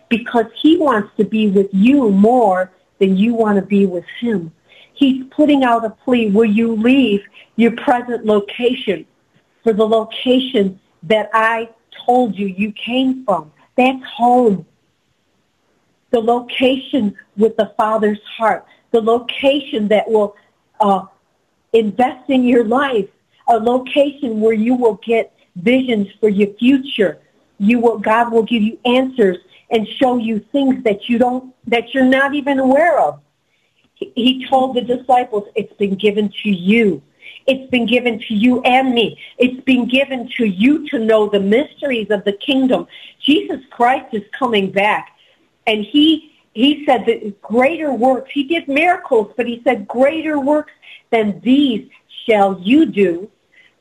[0.10, 4.52] because he wants to be with you more than you want to be with him.
[4.94, 7.24] He's putting out a plea, will you leave
[7.56, 9.06] your present location
[9.64, 11.70] for the location that I
[12.06, 13.52] told you you came from?
[13.78, 14.66] That's home.
[16.10, 18.66] The location with the Father's heart.
[18.92, 20.36] The location that will
[20.80, 21.06] uh,
[21.74, 23.08] invest in your life.
[23.48, 27.20] A location where you will get visions for your future.
[27.58, 29.38] You will, God will give you answers
[29.70, 33.20] and show you things that you don't, that you're not even aware of.
[33.94, 37.02] He told the disciples, it's been given to you.
[37.48, 39.20] It's been given to you and me.
[39.38, 42.88] It's been given to you to know the mysteries of the kingdom.
[43.20, 45.12] Jesus Christ is coming back.
[45.68, 50.74] And he, he said that greater works, he did miracles, but he said greater works
[51.10, 51.90] than these
[52.26, 53.30] shall you do.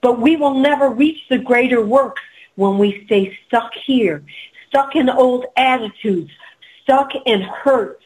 [0.03, 2.23] But we will never reach the greater works
[2.55, 4.23] when we stay stuck here,
[4.69, 6.31] stuck in old attitudes,
[6.83, 8.05] stuck in hurts,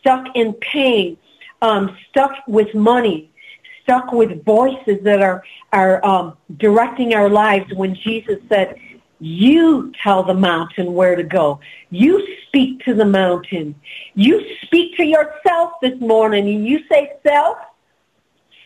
[0.00, 1.16] stuck in pain,
[1.62, 3.30] um, stuck with money,
[3.82, 7.72] stuck with voices that are, are um, directing our lives.
[7.74, 8.78] When Jesus said,
[9.20, 11.60] you tell the mountain where to go.
[11.90, 13.74] You speak to the mountain.
[14.14, 17.58] You speak to yourself this morning and you say, self,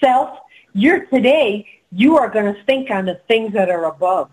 [0.00, 0.38] self,
[0.72, 4.28] you're today you are going to think on the things that are above.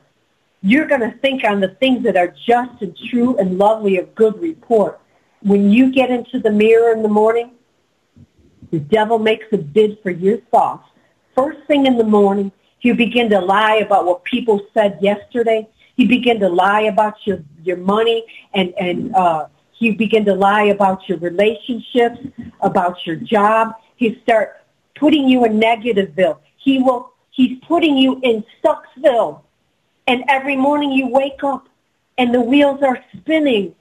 [0.63, 4.13] You're going to think on the things that are just and true and lovely of
[4.15, 4.99] good report.
[5.41, 7.51] When you get into the mirror in the morning,
[8.72, 10.88] the devil makes a bid for your thoughts.
[11.36, 12.51] First thing in the morning,
[12.82, 15.67] you begin to lie about what people said yesterday.
[16.02, 18.26] You begin to lie about your, your money
[18.56, 19.45] and, and uh,
[19.78, 22.18] you begin to lie about your relationships,
[22.62, 23.76] about your job.
[23.97, 24.64] He start
[24.95, 26.41] putting you in negative bill.
[26.58, 29.41] He will He's putting you in Stucksville.
[30.08, 31.70] And every morning you wake up
[32.18, 33.76] and the wheels are spinning.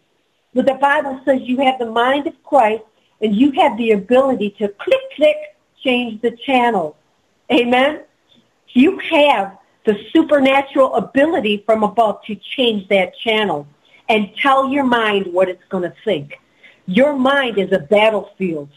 [0.53, 2.85] But the Bible says you have the mind of Christ
[3.23, 6.99] and you have the ability to click, click, change the channel.
[7.51, 8.03] Amen?
[8.75, 13.67] You have the supernatural ability from above to change that channel
[14.09, 16.39] and tell your mind what it's going to think.
[16.87, 18.69] Your mind is a battlefield.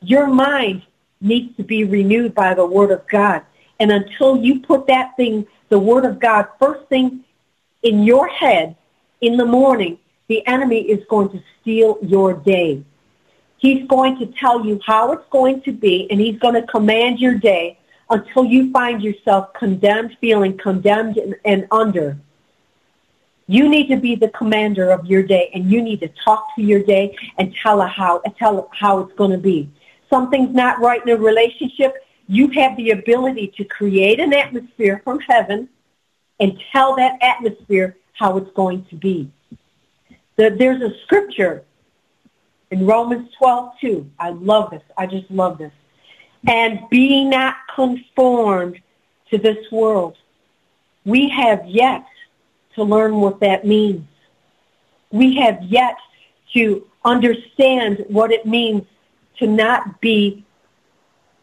[0.00, 0.82] Your mind
[1.20, 3.42] needs to be renewed by the Word of God.
[3.80, 7.24] And until you put that thing, the Word of God, first thing
[7.82, 8.76] in your head
[9.20, 12.82] in the morning, the enemy is going to steal your day.
[13.56, 17.18] He's going to tell you how it's going to be, and he's going to command
[17.18, 17.78] your day
[18.10, 22.16] until you find yourself condemned, feeling condemned and, and under.
[23.46, 26.62] You need to be the commander of your day, and you need to talk to
[26.62, 29.70] your day and tell it how tell it how it's going to be.
[30.10, 31.94] Something's not right in a relationship.
[32.28, 35.68] You have the ability to create an atmosphere from heaven
[36.40, 39.30] and tell that atmosphere how it's going to be.
[40.36, 41.64] There's a scripture
[42.70, 44.10] in Romans 12, 2.
[44.18, 44.82] I love this.
[44.96, 45.72] I just love this.
[46.46, 48.80] And be not conformed
[49.30, 50.16] to this world.
[51.04, 52.06] We have yet
[52.74, 54.06] to learn what that means.
[55.10, 55.96] We have yet
[56.54, 58.84] to understand what it means
[59.38, 60.44] to not be,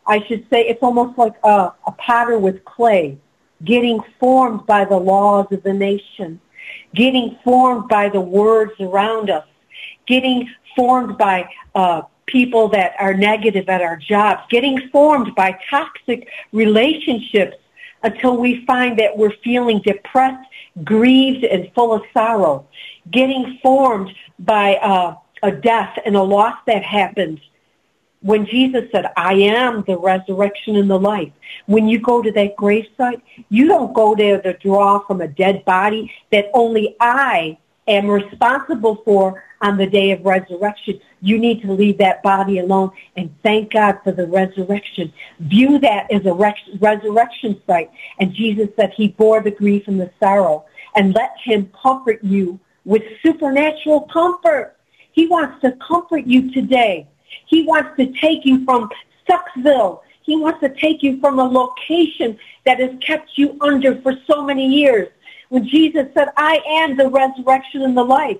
[0.05, 3.17] I should say, it's almost like a, a potter with clay,
[3.63, 6.39] getting formed by the laws of the nation,
[6.93, 9.45] getting formed by the words around us,
[10.05, 16.27] getting formed by uh, people that are negative at our jobs, getting formed by toxic
[16.51, 17.57] relationships
[18.03, 20.47] until we find that we're feeling depressed,
[20.83, 22.67] grieved, and full of sorrow,
[23.11, 27.39] getting formed by uh, a death and a loss that happens.
[28.21, 31.31] When Jesus said, I am the resurrection and the life,
[31.67, 35.63] when you go to that gravesite, you don't go there to draw from a dead
[35.65, 37.57] body that only I
[37.87, 40.99] am responsible for on the day of resurrection.
[41.25, 45.11] You need to leave that body alone and thank God for the resurrection.
[45.39, 46.33] View that as a
[46.79, 47.89] resurrection site.
[48.19, 50.65] And Jesus said he bore the grief and the sorrow
[50.95, 54.77] and let him comfort you with supernatural comfort.
[55.13, 57.07] He wants to comfort you today.
[57.47, 58.91] He wants to take you from
[59.27, 60.01] Stucksville.
[60.21, 64.43] He wants to take you from a location that has kept you under for so
[64.43, 65.09] many years.
[65.49, 68.37] When Jesus said, I am the resurrection and the life.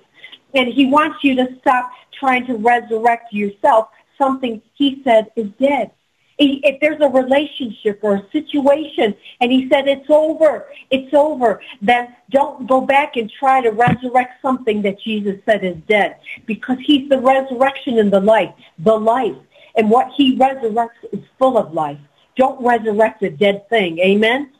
[0.54, 5.91] And he wants you to stop trying to resurrect yourself, something he said is dead.
[6.38, 12.13] If there's a relationship or a situation and he said it's over, it's over, then
[12.30, 17.07] don't go back and try to resurrect something that Jesus said is dead because he's
[17.07, 19.38] the resurrection and the life, the life.
[19.78, 21.99] And what he resurrects is full of life.
[22.36, 23.99] Don't resurrect a dead thing.
[23.99, 24.51] Amen?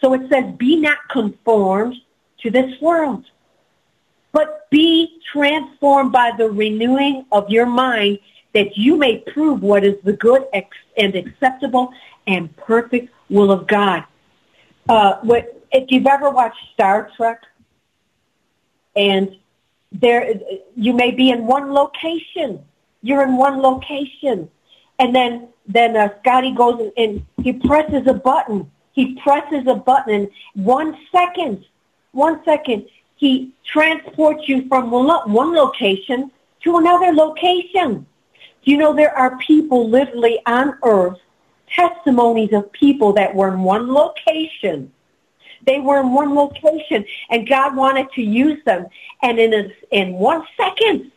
[0.00, 1.96] So it says, be not conformed
[2.42, 3.24] to this world
[4.34, 8.18] but be transformed by the renewing of your mind
[8.52, 10.44] that you may prove what is the good
[10.96, 11.92] and acceptable
[12.26, 14.04] and perfect will of God.
[14.88, 15.18] Uh,
[15.72, 17.42] if you've ever watched Star Trek,
[18.96, 19.36] and
[19.92, 20.34] there,
[20.76, 22.62] you may be in one location.
[23.02, 24.50] You're in one location,
[24.98, 28.70] and then then uh, Scotty goes and he presses a button.
[28.92, 30.14] He presses a button.
[30.14, 31.64] and One second,
[32.12, 36.30] one second, he transports you from one location
[36.62, 38.06] to another location.
[38.62, 41.18] You know, there are people literally on earth,
[41.68, 44.92] testimonies of people that were in one location.
[45.66, 48.86] They were in one location and God wanted to use them.
[49.22, 51.10] And in, a, in one second,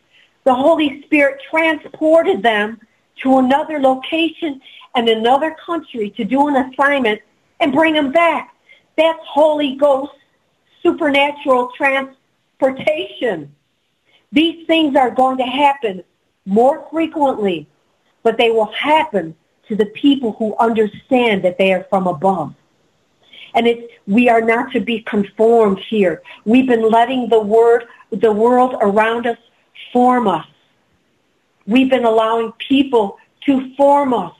[0.44, 2.80] the Holy Spirit transported them
[3.22, 4.60] to another location
[4.94, 7.20] and another country to do an assignment
[7.60, 8.54] and bring them back.
[8.96, 10.12] That's Holy Ghost
[10.82, 13.54] supernatural transportation.
[14.32, 16.04] These things are going to happen
[16.44, 17.66] more frequently,
[18.22, 19.34] but they will happen
[19.68, 22.54] to the people who understand that they are from above.
[23.54, 26.22] And it's, we are not to be conformed here.
[26.44, 29.38] We've been letting the word, the world around us
[29.92, 30.46] form us.
[31.66, 34.34] We've been allowing people to form us.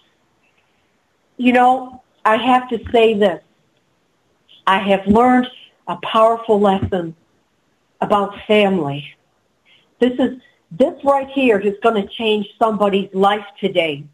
[1.37, 3.43] You know, I have to say this.
[4.67, 5.49] I have learned
[5.89, 7.17] a powerful lesson
[8.01, 9.15] about family.
[9.99, 14.05] This is this right here is going to change somebody's life today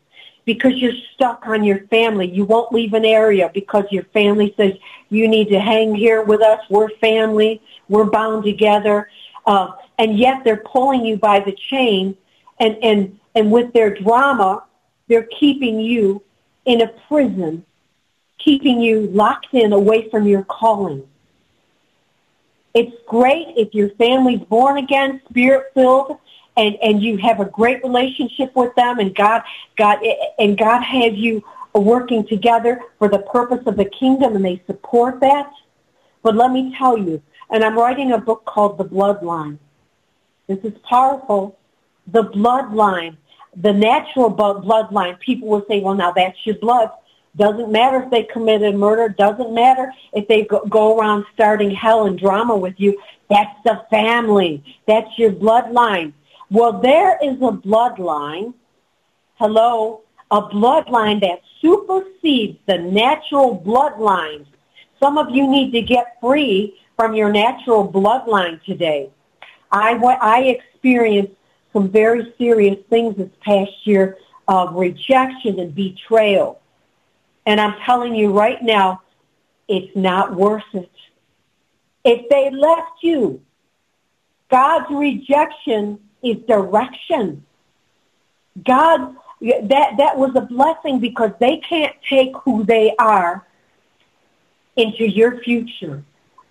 [0.45, 2.31] because you're stuck on your family.
[2.31, 4.75] You won't leave an area because your family says
[5.09, 6.61] you need to hang here with us.
[6.71, 7.61] We're family.
[7.89, 9.11] We're bound together.
[9.47, 12.17] Uh, and yet they're pulling you by the chain
[12.61, 14.65] and, and, and with their drama,
[15.09, 16.23] they're keeping you
[16.65, 17.65] in a prison
[18.39, 21.07] keeping you locked in away from your calling.
[22.75, 26.19] It's great if your family's born again, spirit filled,
[26.57, 29.43] and, and you have a great relationship with them and God,
[29.77, 29.99] God,
[30.39, 35.21] and God has you working together for the purpose of the kingdom and they support
[35.21, 35.51] that.
[36.23, 39.59] But let me tell you, and I'm writing a book called The Bloodline.
[40.47, 41.59] This is powerful.
[42.09, 43.17] The bloodline,
[43.57, 45.19] the natural bloodline.
[45.21, 46.91] People will say, well, now that's your blood.
[47.37, 49.09] Doesn't matter if they committed murder.
[49.09, 53.01] Doesn't matter if they go around starting hell and drama with you.
[53.29, 54.63] That's the family.
[54.87, 56.13] That's your bloodline.
[56.51, 58.55] Well, there is a bloodline,
[59.35, 64.47] hello, a bloodline that supersedes the natural bloodlines.
[65.01, 69.11] Some of you need to get free from your natural bloodline today.
[69.73, 71.33] I, I experienced
[71.73, 76.61] some very serious things this past year of rejection and betrayal.
[77.47, 79.03] And I'm telling you right now,
[79.69, 80.91] it's not worth it.
[82.05, 83.41] If they left you,
[84.51, 87.45] God's rejection is direction.
[88.65, 93.47] God, that, that was a blessing because they can't take who they are
[94.77, 96.03] into your future.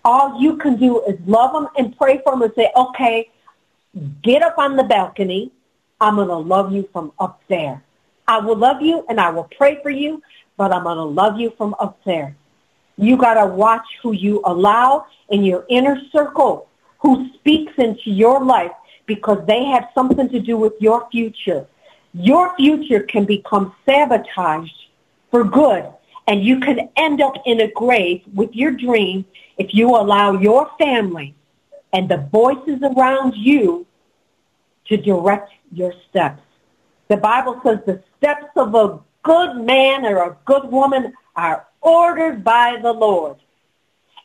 [0.04, 3.30] All you can do is love them and pray for them and say, okay,
[4.22, 5.50] get up on the balcony.
[6.00, 7.82] I'm going to love you from up there.
[8.26, 10.22] I will love you and I will pray for you,
[10.56, 12.36] but I'm going to love you from up there.
[12.96, 16.68] You got to watch who you allow in your inner circle,
[17.00, 18.72] who speaks into your life
[19.06, 21.66] because they have something to do with your future.
[22.12, 24.88] Your future can become sabotaged
[25.30, 25.86] for good
[26.26, 29.24] and you can end up in a grave with your dream
[29.58, 31.34] if you allow your family
[31.92, 33.86] and the voices around you
[34.86, 36.42] to direct your steps.
[37.08, 42.44] The Bible says the steps of a good man or a good woman are ordered
[42.44, 43.36] by the Lord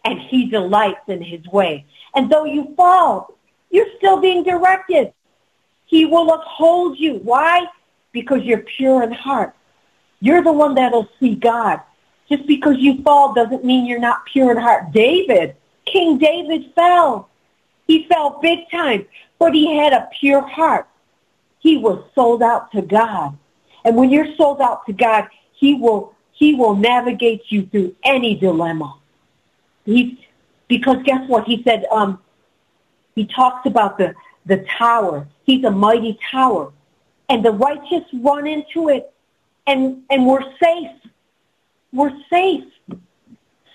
[0.06, 1.86] and he delights in his way.
[2.16, 3.34] And though you fall,
[3.70, 5.14] you're still being directed.
[5.86, 7.16] He will uphold you.
[7.24, 7.66] Why?
[8.12, 9.56] Because you're pure in heart.
[10.20, 11.82] You're the one that'll see God.
[12.28, 14.92] Just because you fall doesn't mean you're not pure in heart.
[14.92, 17.30] David, King David fell.
[17.88, 19.06] He fell big time,
[19.40, 20.88] but he had a pure heart.
[21.60, 23.38] He was sold out to God.
[23.86, 28.36] And when you're sold out to God, he will he will navigate you through any
[28.36, 28.96] dilemma.
[29.86, 30.26] He
[30.70, 31.46] because guess what?
[31.46, 32.22] He said, um,
[33.16, 34.14] he talks about the,
[34.46, 35.28] the tower.
[35.44, 36.72] He's a mighty tower.
[37.28, 39.12] And the righteous run into it
[39.68, 40.92] and, and we're safe.
[41.92, 42.64] We're safe.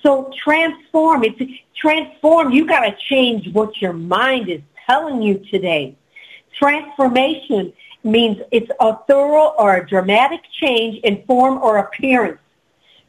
[0.02, 1.24] So transform.
[1.24, 1.40] It's
[1.76, 2.52] transform.
[2.52, 5.96] You got to change what your mind is telling you today.
[6.56, 7.72] Transformation
[8.04, 12.38] means it's a thorough or a dramatic change in form or appearance.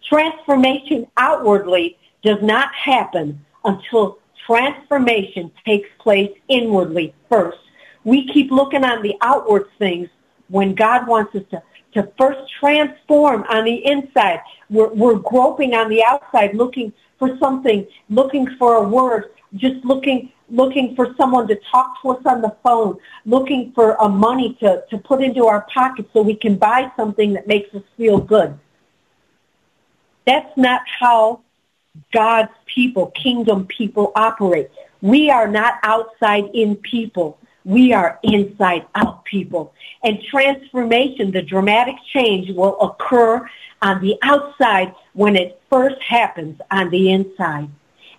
[0.03, 7.57] Transformation outwardly does not happen until transformation takes place inwardly first.
[8.03, 10.09] We keep looking on the outward things
[10.47, 14.41] when God wants us to, to first transform on the inside.
[14.69, 20.31] We're, we're groping on the outside looking for something, looking for a word, just looking
[20.49, 24.83] looking for someone to talk to us on the phone, looking for a money to,
[24.89, 28.57] to put into our pocket so we can buy something that makes us feel good.
[30.27, 31.41] That's not how
[32.11, 34.69] God's people, kingdom people operate.
[35.01, 37.39] We are not outside in people.
[37.63, 39.73] We are inside out people.
[40.03, 43.49] And transformation, the dramatic change will occur
[43.81, 47.69] on the outside when it first happens on the inside.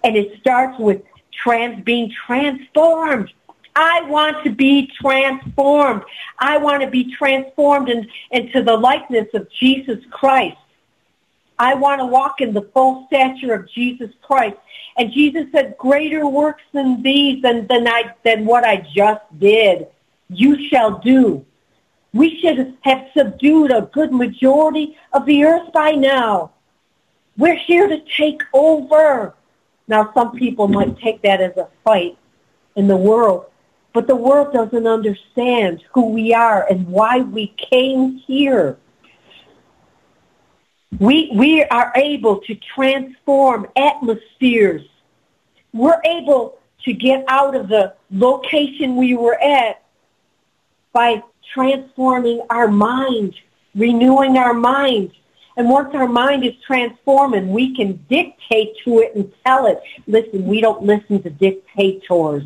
[0.03, 1.03] And it starts with
[1.43, 3.33] trans being transformed.
[3.75, 6.03] I want to be transformed.
[6.39, 10.57] I want to be transformed in, into the likeness of Jesus Christ.
[11.59, 14.57] I want to walk in the full stature of Jesus Christ.
[14.97, 19.87] And Jesus said, greater works than these than, than, I, than what I just did.
[20.29, 21.45] You shall do.
[22.13, 26.53] We should have subdued a good majority of the earth by now.
[27.37, 29.35] We're here to take over.
[29.89, 32.19] Now, some people might take that as a fight
[32.75, 33.47] in the world,
[33.93, 38.79] but the world doesn't understand who we are and why we came here.
[40.99, 44.83] We, we are able to transform atmospheres.
[45.73, 49.83] We're able to get out of the location we were at
[50.93, 51.23] by
[51.53, 53.35] transforming our mind,
[53.75, 55.13] renewing our mind.
[55.57, 59.81] And once our mind is transformed and we can dictate to it and tell it,
[60.07, 62.45] listen, we don't listen to dictators.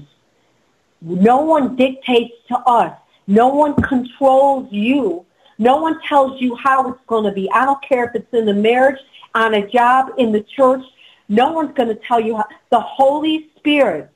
[1.00, 2.96] No one dictates to us.
[3.26, 5.24] No one controls you.
[5.58, 7.50] No one tells you how it's going to be.
[7.50, 9.00] I don't care if it's in a marriage
[9.34, 10.82] on a job in the church.
[11.28, 12.46] No one's going to tell you how.
[12.70, 14.10] The Holy Spirit,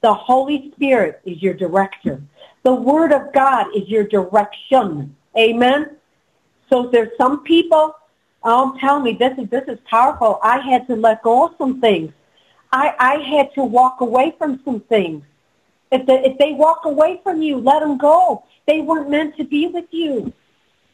[0.00, 2.22] the Holy Spirit is your director.
[2.62, 5.16] The Word of God is your direction.
[5.36, 5.96] Amen.
[6.70, 7.94] So there's some people,
[8.46, 10.38] um, tell me this is this is powerful.
[10.42, 12.12] I had to let go of some things.
[12.72, 15.24] I, I had to walk away from some things.
[15.90, 18.44] If, the, if they walk away from you, let them go.
[18.66, 20.32] They weren't meant to be with you.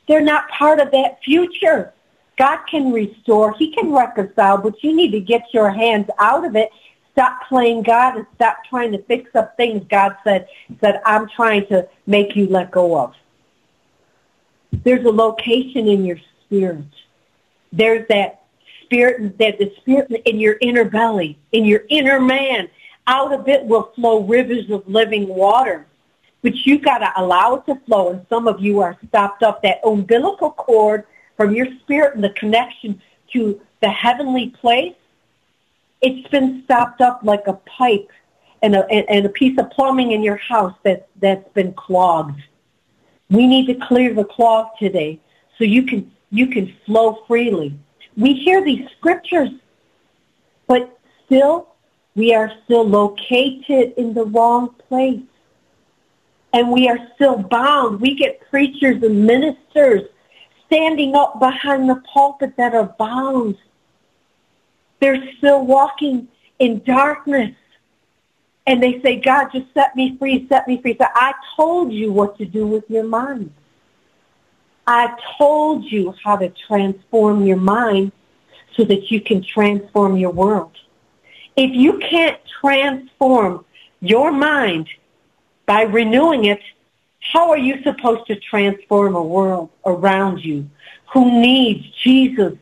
[0.08, 1.92] They're not part of that future.
[2.38, 3.54] God can restore.
[3.54, 6.70] He can reconcile, but you need to get your hands out of it.
[7.12, 10.48] Stop playing God and stop trying to fix up things God said,
[10.80, 13.14] said I'm trying to make you let go of.
[14.84, 16.84] There's a location in your spirit.
[17.72, 18.42] There's that
[18.84, 22.68] spirit, that the spirit in your inner belly, in your inner man.
[23.06, 25.86] Out of it will flow rivers of living water.
[26.42, 28.10] But you got to allow it to flow.
[28.10, 29.62] And some of you are stopped up.
[29.62, 31.04] That umbilical cord
[31.36, 33.00] from your spirit and the connection
[33.32, 34.94] to the heavenly place,
[36.00, 38.10] it's been stopped up like a pipe
[38.62, 42.40] and a, and a piece of plumbing in your house that, that's been clogged.
[43.30, 45.20] We need to clear the clog today
[45.58, 47.78] so you can, you can flow freely.
[48.16, 49.50] We hear these scriptures,
[50.66, 51.68] but still,
[52.16, 55.20] we are still located in the wrong place.
[56.54, 58.00] And we are still bound.
[58.00, 60.02] We get preachers and ministers
[60.66, 63.56] standing up behind the pulpit that are bound.
[65.00, 66.28] They're still walking
[66.58, 67.54] in darkness.
[68.66, 70.96] And they say, God, just set me free, set me free.
[70.98, 73.52] So I told you what to do with your mind.
[74.86, 78.12] I told you how to transform your mind
[78.76, 80.72] so that you can transform your world.
[81.56, 83.64] If you can't transform
[84.00, 84.88] your mind
[85.66, 86.60] by renewing it,
[87.20, 90.68] how are you supposed to transform a world around you
[91.12, 92.54] who needs Jesus?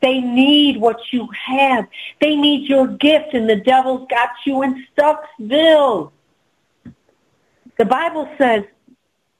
[0.00, 1.88] They need what you have.
[2.20, 6.12] They need your gift, and the devil's got you in Stucksville.
[7.76, 8.64] The Bible says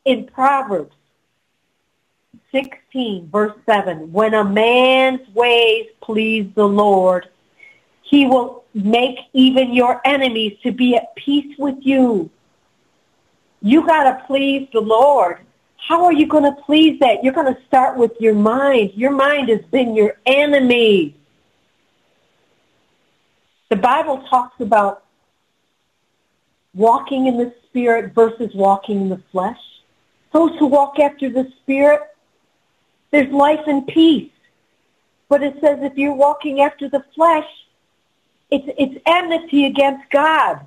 [0.05, 0.95] in Proverbs
[2.53, 7.29] 16, verse 7, when a man's ways please the Lord,
[8.03, 12.31] he will make even your enemies to be at peace with you.
[13.61, 15.41] You got to please the Lord.
[15.77, 17.23] How are you going to please that?
[17.23, 18.93] You're going to start with your mind.
[18.95, 21.15] Your mind has been your enemy.
[23.69, 25.05] The Bible talks about
[26.75, 29.61] walking in the Spirit versus walking in the flesh.
[30.33, 32.01] Those who walk after the Spirit,
[33.11, 34.31] there's life and peace.
[35.29, 37.49] But it says if you're walking after the flesh,
[38.51, 40.67] it's, it's enmity against God.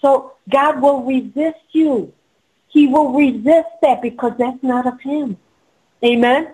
[0.00, 2.12] So God will resist you.
[2.68, 5.36] He will resist that because that's not of him.
[6.04, 6.52] Amen?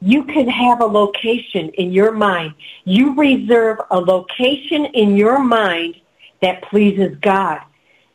[0.00, 2.54] You can have a location in your mind.
[2.84, 6.00] You reserve a location in your mind
[6.40, 7.60] that pleases God.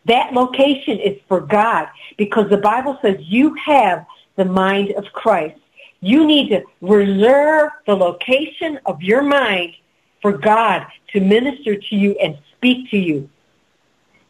[0.06, 4.06] That location is for God because the Bible says you have
[4.38, 5.60] the mind of Christ.
[6.00, 9.74] You need to reserve the location of your mind
[10.22, 13.30] for God to minister to you and speak to you.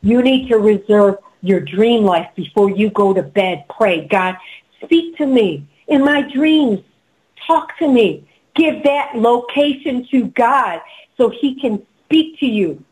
[0.01, 3.65] You need to reserve your dream life before you go to bed.
[3.69, 4.37] Pray, God,
[4.83, 6.79] speak to me in my dreams.
[7.45, 8.27] Talk to me.
[8.55, 10.81] Give that location to God
[11.17, 12.83] so he can speak to you.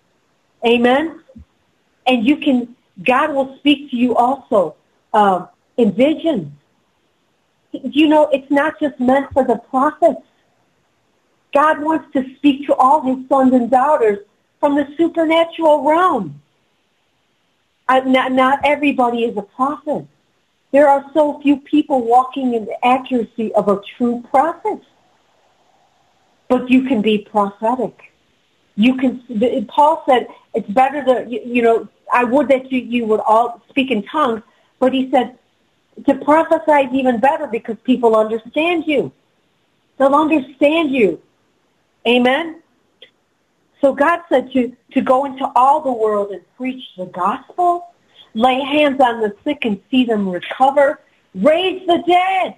[0.66, 1.22] Amen?
[2.08, 4.76] And you can, God will speak to you also
[5.14, 5.48] uh,
[5.78, 6.52] in visions.
[7.84, 10.22] You know, it's not just meant for the prophets.
[11.54, 14.20] God wants to speak to all his sons and daughters
[14.60, 16.42] from the supernatural realm.
[17.88, 20.06] Not, not everybody is a prophet.
[20.72, 24.82] There are so few people walking in the accuracy of a true prophet.
[26.50, 28.12] But you can be prophetic.
[28.76, 29.66] You can.
[29.68, 31.88] Paul said it's better to you, you know.
[32.14, 34.42] I would that you, you would all speak in tongues,
[34.80, 35.38] but he said
[36.06, 39.12] to prophesy is even better because people understand you.
[39.98, 41.22] They'll understand you.
[42.08, 42.62] Amen.
[43.82, 47.94] So God said to, to go into all the world and preach the gospel,
[48.34, 51.00] lay hands on the sick and see them recover,
[51.34, 52.56] raise the dead,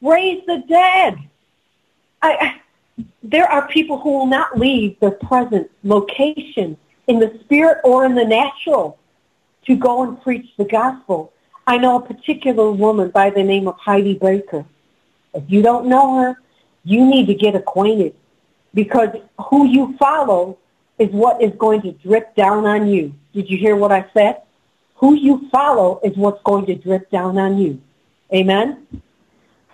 [0.00, 1.18] raise the dead.
[2.22, 2.60] I, I,
[3.22, 6.76] there are people who will not leave their present location
[7.06, 8.98] in the spirit or in the natural
[9.66, 11.32] to go and preach the gospel.
[11.68, 14.64] I know a particular woman by the name of Heidi Baker.
[15.34, 16.40] If you don't know her,
[16.82, 18.14] you need to get acquainted
[18.72, 19.10] because
[19.50, 20.56] who you follow
[20.98, 23.12] is what is going to drip down on you.
[23.34, 24.40] Did you hear what I said?
[24.94, 27.82] Who you follow is what's going to drip down on you.
[28.32, 28.86] Amen?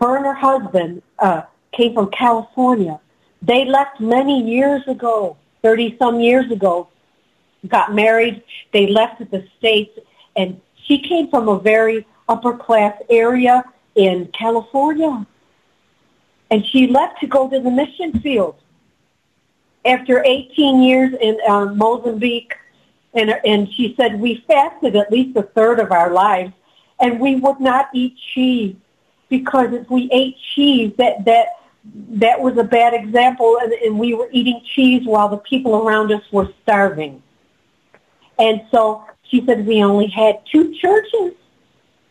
[0.00, 2.98] Her and her husband, uh, came from California.
[3.40, 6.88] They left many years ago, 30 some years ago,
[7.68, 8.42] got married.
[8.72, 9.96] They left the States
[10.34, 13.64] and she came from a very upper class area
[13.94, 15.26] in California.
[16.50, 18.56] And she left to go to the mission field.
[19.84, 22.54] After 18 years in uh, Mozambique,
[23.12, 26.52] and, and she said, we fasted at least a third of our lives,
[27.00, 28.76] and we would not eat cheese
[29.28, 31.46] because if we ate cheese, that, that,
[31.84, 36.12] that was a bad example, and, and we were eating cheese while the people around
[36.12, 37.22] us were starving.
[38.38, 41.32] And so she said, we only had two churches.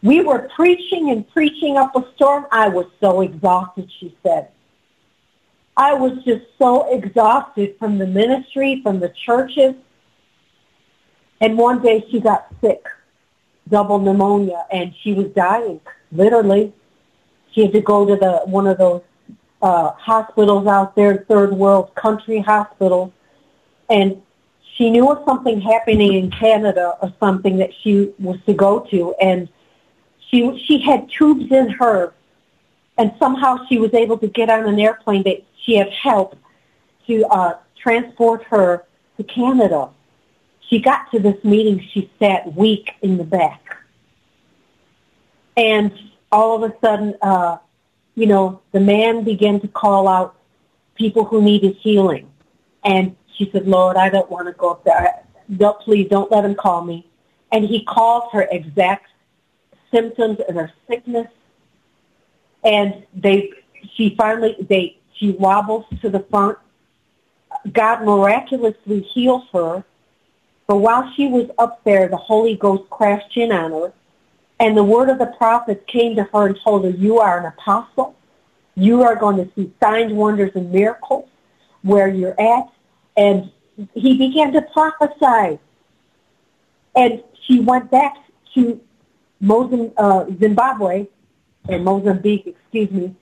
[0.02, 2.46] We were preaching and preaching up a storm.
[2.52, 4.50] I was so exhausted, she said.
[5.76, 9.76] I was just so exhausted from the ministry, from the churches.
[11.42, 12.86] And one day she got sick,
[13.70, 16.74] double pneumonia, and she was dying, literally.
[17.52, 19.02] She had to go to the one of those
[19.62, 23.12] uh, hospitals out there, third world country hospitals,
[23.90, 24.22] and
[24.76, 29.14] she knew of something happening in Canada or something that she was to go to,
[29.22, 29.48] and
[30.30, 32.14] she she had tubes in her,
[32.98, 36.36] and somehow she was able to get on an airplane that she had help
[37.08, 38.86] to uh, transport her
[39.18, 39.90] to Canada.
[40.70, 43.78] She got to this meeting, she sat weak in the back,
[45.56, 45.92] and
[46.32, 47.58] all of a sudden, uh,
[48.16, 50.36] you know, the man began to call out
[50.96, 52.32] people who needed healing,
[52.84, 55.24] and she said, Lord, I don't want to go up there.
[55.58, 57.08] Don't, please don't let him call me.
[57.52, 59.08] And he called her exact
[59.92, 61.28] symptoms and her sickness.
[62.64, 63.52] And they,
[63.96, 66.58] she finally, they, she wobbles to the front.
[67.72, 69.84] God miraculously heals her.
[70.66, 73.94] But while she was up there, the Holy Ghost crashed in on her.
[74.60, 77.46] And the word of the prophet came to her and told her, you are an
[77.46, 78.16] apostle.
[78.76, 81.28] You are going to see signs, wonders, and miracles
[81.82, 82.73] where you're at
[83.18, 83.52] and
[83.94, 85.60] he began to prophesy.
[86.96, 88.16] And she went back
[88.54, 88.80] to
[89.40, 91.08] Mozambique, uh, Zimbabwe,
[91.68, 93.16] and Mozambique, excuse me,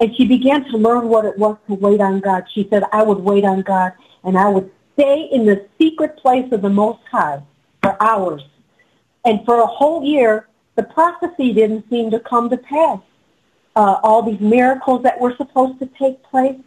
[0.00, 2.44] and she began to learn what it was to wait on God.
[2.52, 3.92] She said, I would wait on God,
[4.24, 7.42] and I would stay in the secret place of the Most High
[7.82, 8.42] for hours.
[9.24, 13.00] And for a whole year, the prophecy didn't seem to come to pass.
[13.76, 16.58] Uh, all these miracles that were supposed to take place,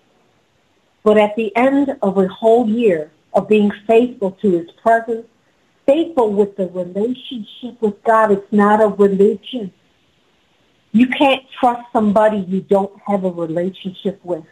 [1.03, 5.27] but at the end of a whole year of being faithful to his presence,
[5.85, 9.71] faithful with the relationship with God, it's not a religion.
[10.91, 14.45] You can't trust somebody you don't have a relationship with.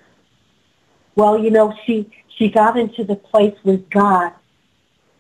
[1.16, 4.34] Well, you know, she, she got into the place with God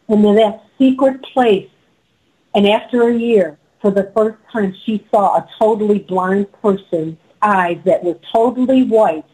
[0.07, 1.69] and in that secret place.
[2.53, 7.79] And after a year, for the first time, she saw a totally blind person's eyes
[7.85, 9.25] that were totally white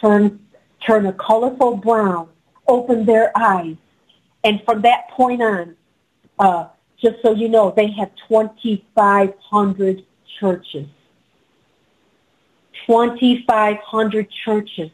[0.00, 0.43] turn
[0.86, 2.28] turn a colorful brown,
[2.66, 3.76] open their eyes.
[4.42, 5.76] And from that point on,
[6.38, 6.68] uh,
[7.00, 10.04] just so you know, they have 2,500
[10.38, 10.86] churches.
[12.86, 14.90] 2,500 churches.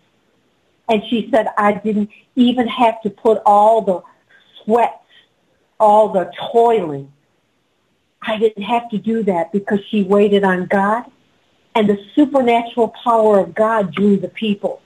[0.88, 4.03] And she said, I didn't even have to put all the
[4.62, 5.01] sweat,
[5.78, 7.12] all the toiling.
[8.22, 11.05] I didn't have to do that because she waited on God
[11.74, 14.82] and the supernatural power of God drew the people.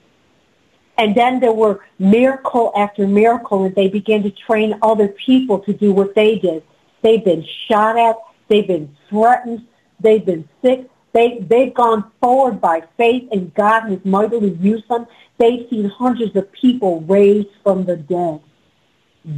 [0.97, 5.73] And then there were miracle after miracle, and they began to train other people to
[5.73, 6.63] do what they did.
[7.01, 8.15] They've been shot at.
[8.47, 9.67] They've been threatened.
[9.99, 10.89] They've been sick.
[11.13, 15.07] They, they've gone forward by faith, and God has mightily used them.
[15.37, 18.41] They've seen hundreds of people raised from the dead.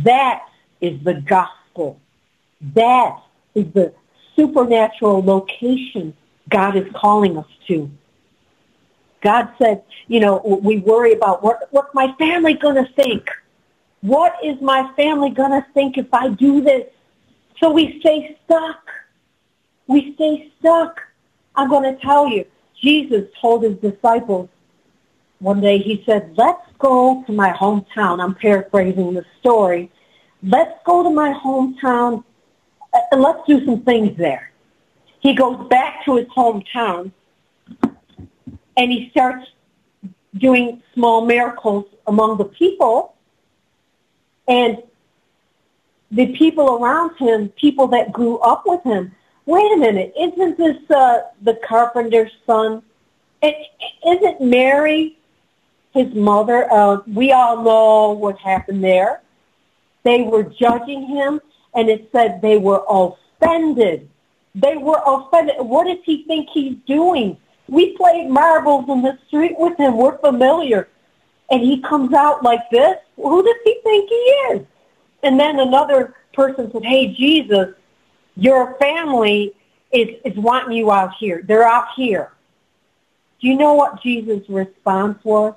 [0.03, 0.43] That
[0.81, 1.99] is the gospel.
[2.73, 3.19] That
[3.53, 3.93] is the
[4.35, 6.15] supernatural location
[6.49, 7.91] God is calling us to.
[9.27, 13.29] God said, you know, we worry about what, what's my family going to think?
[13.99, 16.85] What is my family going to think if I do this?
[17.59, 18.89] So we stay stuck.
[19.85, 21.01] We stay stuck.
[21.57, 22.45] I'm going to tell you,
[22.81, 24.47] Jesus told his disciples
[25.39, 28.23] one day, he said, let's go to my hometown.
[28.23, 29.91] I'm paraphrasing the story.
[30.41, 32.23] Let's go to my hometown
[33.11, 34.53] and let's do some things there.
[35.19, 37.11] He goes back to his hometown
[38.77, 39.47] and he starts
[40.37, 43.15] doing small miracles among the people.
[44.47, 44.81] And
[46.11, 49.11] the people around him, people that grew up with him,
[49.45, 52.83] wait a minute, isn't this uh, the carpenter's son?
[53.41, 53.53] is
[54.05, 55.17] isn't Mary
[55.93, 56.71] his mother?
[56.71, 59.21] Uh, we all know what happened there.
[60.03, 61.41] They were judging him,
[61.73, 64.09] and it said they were offended.
[64.55, 65.55] They were offended.
[65.59, 67.37] What does he think he's doing?
[67.67, 69.97] We played marbles in the street with him.
[69.97, 70.87] We're familiar.
[71.49, 72.97] And he comes out like this.
[73.15, 74.65] Who does he think he is?
[75.23, 77.69] And then another person said, hey, Jesus,
[78.35, 79.53] your family
[79.91, 81.41] is, is wanting you out here.
[81.43, 82.31] They're out here.
[83.39, 85.53] Do you know what Jesus' response was?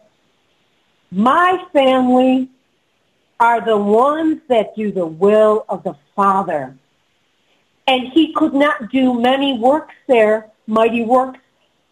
[1.11, 2.49] My family
[3.39, 6.77] are the ones that do the will of the Father.
[7.87, 11.41] And he could not do many works there, mighty works,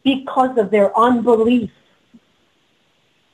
[0.04, 1.70] because of their unbelief.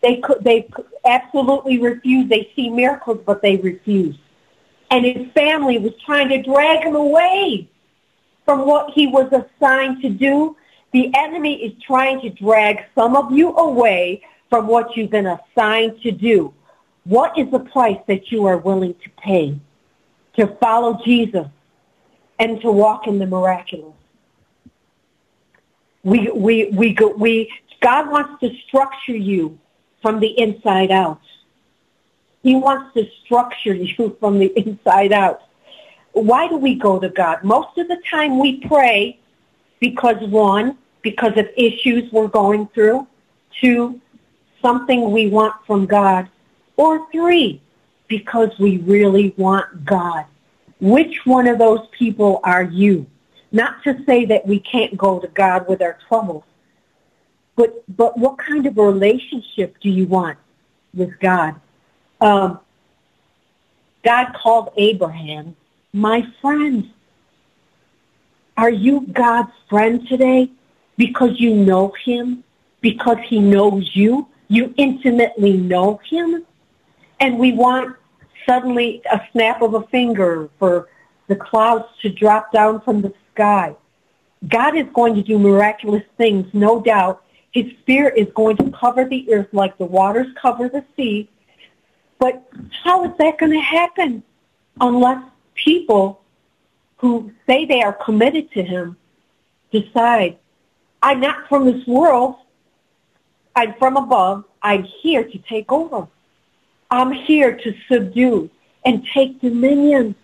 [0.02, 0.68] They could, they
[1.04, 2.28] absolutely refuse.
[2.28, 4.16] They see miracles, but they refuse.
[4.90, 7.68] And his family was trying to drag him away
[8.44, 10.56] from what he was assigned to do.
[10.92, 16.00] The enemy is trying to drag some of you away from what you've been assigned
[16.02, 16.52] to do.
[17.04, 19.58] What is the price that you are willing to pay
[20.36, 21.46] to follow Jesus
[22.38, 23.94] and to walk in the miraculous?
[26.04, 29.58] We, we, we, go, we, God wants to structure you
[30.02, 31.20] from the inside out.
[32.42, 35.42] He wants to structure you from the inside out.
[36.12, 37.42] Why do we go to God?
[37.42, 39.18] Most of the time we pray
[39.80, 43.06] because one, because of issues we're going through.
[43.60, 44.00] Two,
[44.62, 46.28] something we want from God.
[46.76, 47.60] Or three,
[48.08, 50.24] because we really want God.
[50.80, 53.06] Which one of those people are you?
[53.54, 56.42] Not to say that we can't go to God with our troubles,
[57.54, 60.38] but but what kind of relationship do you want
[60.92, 61.54] with God?
[62.20, 62.58] Um,
[64.02, 65.54] God called Abraham
[65.92, 66.90] my friend.
[68.56, 70.50] Are you God's friend today
[70.96, 72.42] because you know him?
[72.80, 74.26] Because he knows you?
[74.48, 76.44] You intimately know him?
[77.20, 77.96] And we want
[78.46, 80.88] suddenly a snap of a finger for
[81.28, 83.74] the clouds to drop down from the sky.
[84.48, 87.22] God is going to do miraculous things, no doubt.
[87.52, 91.28] His spirit is going to cover the earth like the waters cover the sea.
[92.18, 92.42] But
[92.82, 94.22] how is that going to happen
[94.80, 95.22] unless
[95.54, 96.20] people
[96.98, 98.96] who say they are committed to him
[99.70, 100.38] decide,
[101.02, 102.36] I'm not from this world.
[103.56, 104.44] I'm from above.
[104.62, 106.08] I'm here to take over.
[106.90, 108.50] I'm here to subdue
[108.84, 110.14] and take dominion.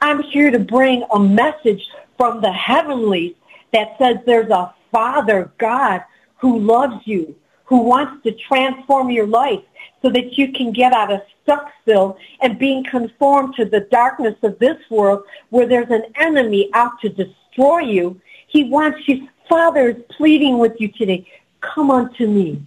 [0.00, 3.34] I'm here to bring a message from the heavenlies
[3.72, 6.02] that says there's a Father God
[6.38, 9.62] who loves you, who wants to transform your life
[10.02, 14.58] so that you can get out of Stucksville and being conformed to the darkness of
[14.58, 18.20] this world where there's an enemy out to destroy you.
[18.46, 19.28] He wants you.
[19.48, 21.26] Father is pleading with you today.
[21.60, 22.62] Come unto me.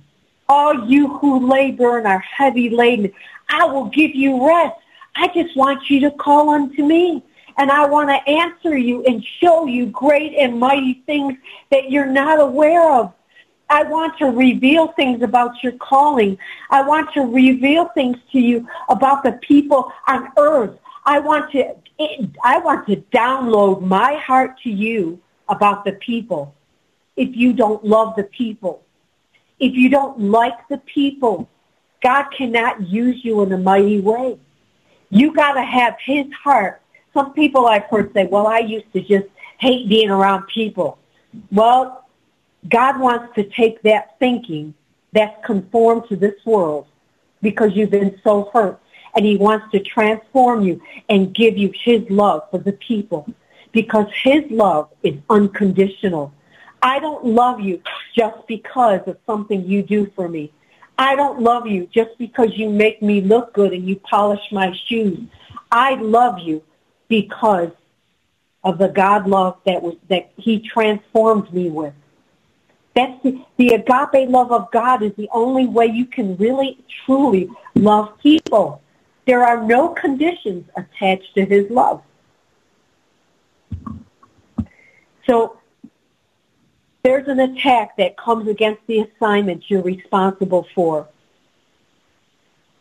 [0.47, 3.11] All you who labor and are heavy laden,
[3.49, 4.75] I will give you rest.
[5.15, 7.23] I just want you to call unto me.
[7.59, 11.37] And I want to answer you and show you great and mighty things
[11.71, 13.13] that you're not aware of.
[13.69, 16.37] I want to reveal things about your calling.
[16.69, 20.79] I want to reveal things to you about the people on earth.
[21.05, 21.75] I want to
[22.45, 26.55] I want to download my heart to you about the people.
[27.17, 28.83] If you don't love the people,
[29.59, 31.49] if you don't like the people,
[32.01, 34.39] God cannot use you in a mighty way.
[35.09, 36.81] You got to have his heart.
[37.13, 39.27] Some people I've heard say, well, I used to just
[39.59, 40.97] hate being around people.
[41.51, 42.05] Well,
[42.67, 44.73] God wants to take that thinking
[45.11, 46.87] that's conformed to this world
[47.41, 48.79] because you've been so hurt
[49.15, 53.27] and he wants to transform you and give you his love for the people
[53.71, 56.33] because his love is unconditional.
[56.81, 57.81] I don't love you
[58.15, 60.51] just because of something you do for me.
[60.97, 64.75] I don't love you just because you make me look good and you polish my
[64.85, 65.19] shoes.
[65.71, 66.63] I love you
[67.09, 67.71] because
[68.63, 71.93] of the God love that was that he transformed me with.
[72.95, 77.49] That's the, the agape love of God is the only way you can really, truly
[77.75, 78.81] love people.
[79.25, 82.01] There are no conditions attached to his love.
[85.27, 85.59] So
[87.03, 91.07] there's an attack that comes against the assignment you're responsible for.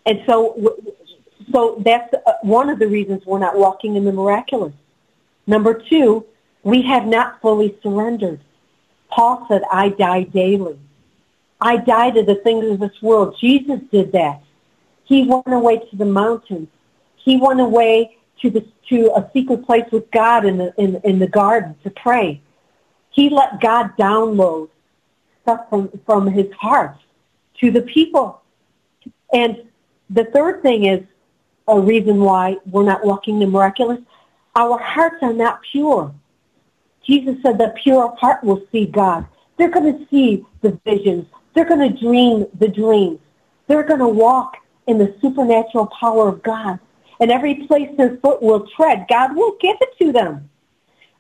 [0.07, 0.77] And so,
[1.53, 4.73] so that's uh, one of the reasons we're not walking in the miraculous.
[5.47, 6.27] Number two,
[6.63, 8.41] we have not fully surrendered.
[9.11, 10.79] Paul said, I die daily.
[11.61, 13.37] I die to the things of this world.
[13.41, 14.43] Jesus did that.
[15.05, 16.69] He went away to the mountains.
[17.17, 21.19] He went away to the to a secret place with God in the in, in
[21.19, 22.41] the garden to pray.
[23.11, 24.69] He let God download
[25.43, 26.97] stuff from, from his heart
[27.61, 28.43] to the people.
[29.33, 29.63] And
[30.11, 31.05] the third thing is
[31.69, 34.01] a reason why we're not walking the miraculous.
[34.57, 36.13] Our hearts are not pure.
[37.05, 39.27] Jesus said the pure heart will see God.
[39.57, 41.27] They're going to see the visions.
[41.55, 43.19] They're going to dream the dreams.
[43.67, 44.57] They're going to walk
[44.87, 46.79] in the supernatural power of God.
[47.21, 50.49] And every place their foot will tread, God will give it to them.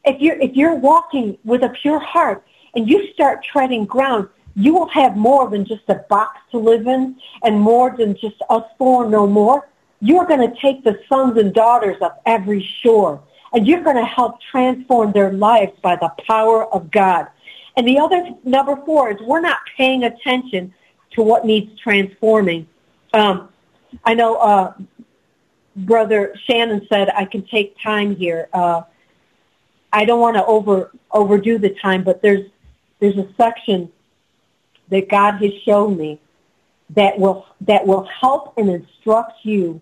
[0.04, 4.74] If you're, if you're walking with a pure heart and you start treading ground, you
[4.74, 8.64] will have more than just a box to live in and more than just us
[8.78, 9.68] four no more.
[10.00, 13.22] You're going to take the sons and daughters of every shore
[13.52, 17.26] and you're going to help transform their lives by the power of God.
[17.76, 20.74] And the other number four is we're not paying attention
[21.12, 22.66] to what needs transforming.
[23.14, 23.48] Um,
[24.04, 24.74] I know uh,
[25.76, 28.48] Brother Shannon said I can take time here.
[28.52, 28.82] Uh,
[29.92, 32.50] I don't want to over overdo the time, but there's
[33.00, 33.90] there's a section
[34.88, 36.20] that God has shown me
[36.90, 39.80] that will that will help and instruct you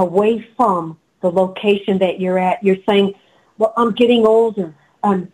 [0.00, 2.62] away from the location that you're at.
[2.62, 3.14] You're saying,
[3.58, 4.74] "Well, I'm getting older.
[5.02, 5.30] Um,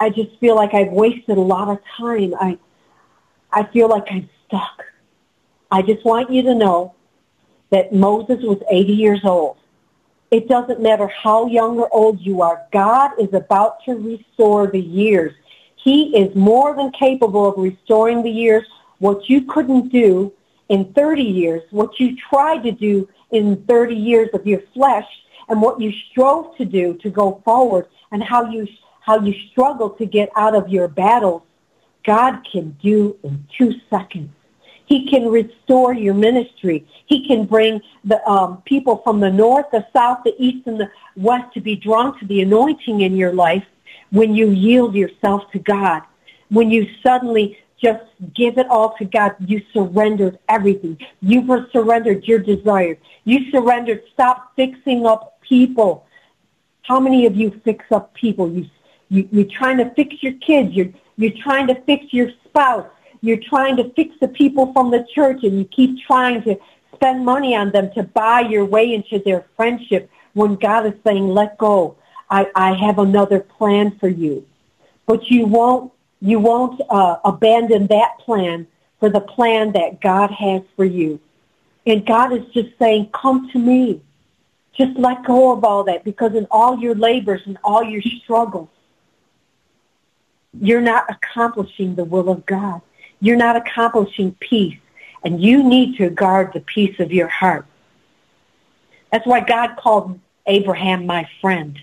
[0.00, 2.34] I just feel like I've wasted a lot of time.
[2.40, 2.58] I
[3.52, 4.84] I feel like I'm stuck."
[5.70, 6.94] I just want you to know
[7.70, 9.56] that Moses was 80 years old.
[10.30, 12.62] It doesn't matter how young or old you are.
[12.72, 15.34] God is about to restore the years.
[15.76, 18.64] He is more than capable of restoring the years.
[18.98, 20.32] What you couldn't do
[20.68, 25.06] in 30 years, what you tried to do in 30 years of your flesh,
[25.48, 28.66] and what you strove to do to go forward, and how you
[29.00, 31.42] how you struggle to get out of your battles,
[32.04, 34.30] God can do in two seconds.
[34.86, 36.86] He can restore your ministry.
[37.06, 40.90] He can bring the um, people from the north, the south, the east, and the
[41.16, 43.64] west to be drawn to the anointing in your life
[44.10, 46.02] when you yield yourself to God.
[46.48, 48.04] When you suddenly just
[48.34, 50.98] give it all to God, you surrendered everything.
[51.20, 52.96] You surrendered your desires.
[53.24, 54.02] You surrendered.
[54.12, 56.06] Stop fixing up people.
[56.82, 58.50] How many of you fix up people?
[58.50, 58.66] You,
[59.08, 60.72] you, you're trying to fix your kids.
[60.74, 62.86] You're, you're trying to fix your spouse
[63.26, 66.56] you're trying to fix the people from the church and you keep trying to
[66.94, 71.28] spend money on them to buy your way into their friendship when God is saying,
[71.28, 71.96] let go.
[72.30, 74.46] I, I have another plan for you.
[75.06, 75.92] But you won't,
[76.26, 78.66] you won't uh, abandon that plan
[79.00, 81.20] for the plan that God has for you.
[81.86, 84.02] And God is just saying, come to me.
[84.74, 88.68] Just let go of all that because in all your labors and all your struggles,
[90.60, 92.82] you're not accomplishing the will of God
[93.20, 94.78] you're not accomplishing peace.
[95.24, 97.66] And you need to guard the peace of your heart.
[99.10, 101.78] That's why God called Abraham my friend.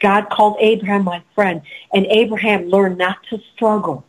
[0.00, 1.62] God called Abraham my friend.
[1.94, 4.04] And Abraham learned not to struggle.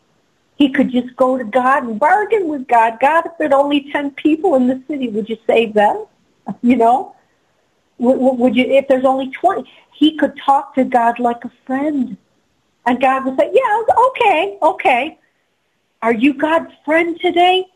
[0.56, 2.98] He could just go to God and bargain with God.
[3.00, 6.06] God, if there'd only 10 people in the city, would you save them?
[6.64, 7.16] You know?
[8.00, 9.70] Would you, if there's only 20?
[9.94, 12.18] He could talk to God like a friend.
[12.86, 15.20] And God would say, yeah, okay, okay.
[16.02, 17.68] Are you God's friend today?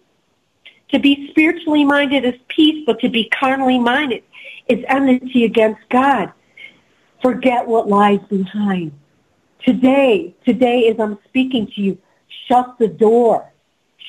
[0.89, 4.23] To be spiritually minded is peace, but to be carnally minded
[4.67, 6.31] is enmity against God.
[7.25, 8.91] Forget what lies behind.
[9.65, 11.97] Today, today as I'm speaking to you,
[12.47, 13.51] shut the door.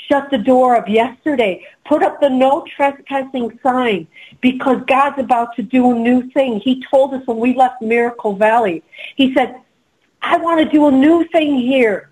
[0.06, 1.64] Shut the door of yesterday.
[1.86, 4.06] Put up the no trespassing sign
[4.42, 6.60] because God's about to do a new thing.
[6.60, 8.82] He told us when we left Miracle Valley.
[9.16, 9.62] He said,
[10.20, 12.10] I want to do a new thing here.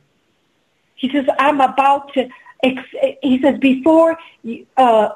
[0.94, 2.30] He says, I'm about to,
[2.62, 4.16] he says, before,
[4.78, 5.10] uh,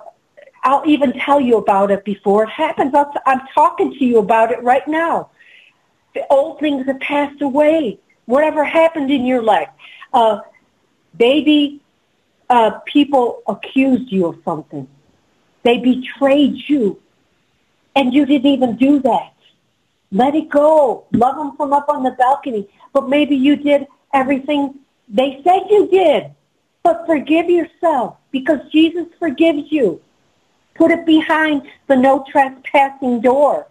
[0.65, 2.95] I'll even tell you about it before it happens.
[2.95, 5.31] i am talking to you about it right now.
[6.31, 7.99] Old things have passed away.
[8.27, 9.69] Whatever happened in your life.
[10.13, 10.41] Uh,
[11.17, 11.81] baby,
[12.51, 14.89] uh, people accused you of something.
[15.63, 17.01] They betrayed you.
[17.97, 19.35] And you didn't even do that.
[20.13, 21.05] Let it go.
[21.13, 22.69] Love them from up on the balcony.
[22.93, 26.31] But maybe you did everything they said you did,
[26.83, 30.01] but forgive yourself because Jesus forgives you.
[30.75, 33.68] Put it behind the no trespassing door.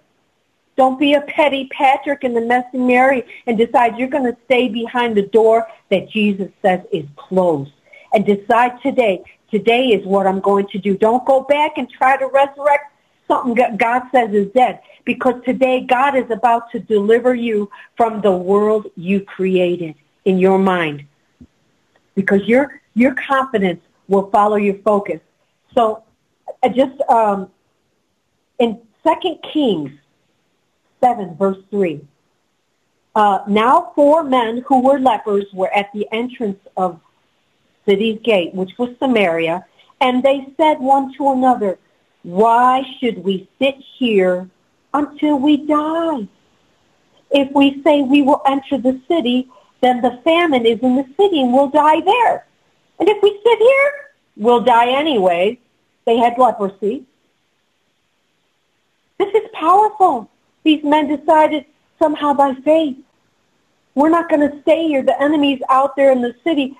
[0.77, 4.69] Don't be a petty Patrick and the messy Mary and decide you're going to stay
[4.69, 7.71] behind the door that Jesus says is closed.
[8.13, 10.95] And decide today, today is what I'm going to do.
[10.95, 12.93] Don't go back and try to resurrect
[13.27, 14.79] something that God says is dead.
[15.03, 20.59] Because today God is about to deliver you from the world you created in your
[20.59, 21.05] mind
[22.17, 25.21] because your your confidence will follow your focus.
[25.73, 26.03] So,
[26.73, 27.49] just um,
[28.59, 29.91] in Second Kings
[31.01, 32.01] seven verse three.
[33.15, 36.99] Uh, now four men who were lepers were at the entrance of
[37.85, 39.65] city's gate, which was Samaria,
[40.01, 41.79] and they said one to another,
[42.23, 44.49] Why should we sit here
[44.93, 46.27] until we die?
[47.31, 49.49] If we say we will enter the city,
[49.81, 52.45] then the famine is in the city and we'll die there.
[52.99, 53.91] And if we sit here,
[54.35, 55.59] we'll die anyway.
[56.05, 57.05] They had leprosy.
[59.17, 60.29] This is powerful.
[60.67, 61.63] These men decided
[61.97, 62.97] somehow by faith,
[63.95, 65.01] we're not going to stay here.
[65.01, 66.77] The enemy's out there in the city.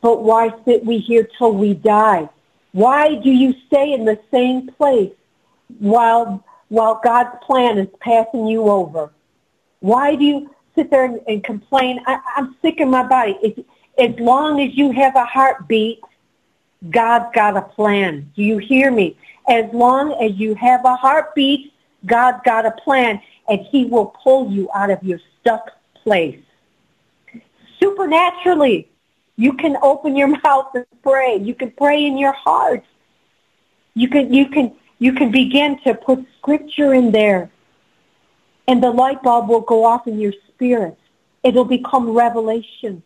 [0.00, 2.28] But why sit we here till we die?
[2.72, 5.12] Why do you stay in the same place
[5.78, 9.12] while while God's plan is passing you over?
[9.78, 12.00] Why do you sit there and, and complain?
[12.08, 13.38] I, I'm sick in my body.
[13.40, 13.60] It's,
[13.98, 16.00] as long as you have a heartbeat,
[16.90, 18.32] God's got a plan.
[18.34, 19.16] Do you hear me?
[19.48, 21.72] As long as you have a heartbeat,
[22.06, 25.70] God's got a plan, and he will pull you out of your stuck
[26.02, 26.40] place.
[27.80, 28.88] Supernaturally,
[29.36, 31.36] you can open your mouth and pray.
[31.36, 32.84] You can pray in your heart.
[33.94, 37.50] You can, you can, you can begin to put scripture in there.
[38.66, 40.98] And the light bulb will go off in your spirit.
[41.42, 43.02] It'll become revelation.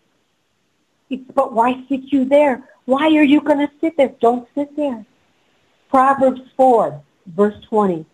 [1.35, 2.69] But why sit you there?
[2.87, 4.13] Why are you going to sit there?
[4.21, 5.05] Don't sit there.
[5.89, 8.07] Proverbs 4, verse 20.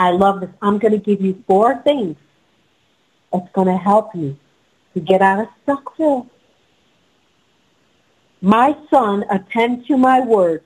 [0.00, 0.48] I love this.
[0.62, 2.16] I'm going to give you four things
[3.30, 4.38] that's going to help you
[4.94, 6.26] to get out of Stuckville.
[8.40, 10.64] My son, attend to my words.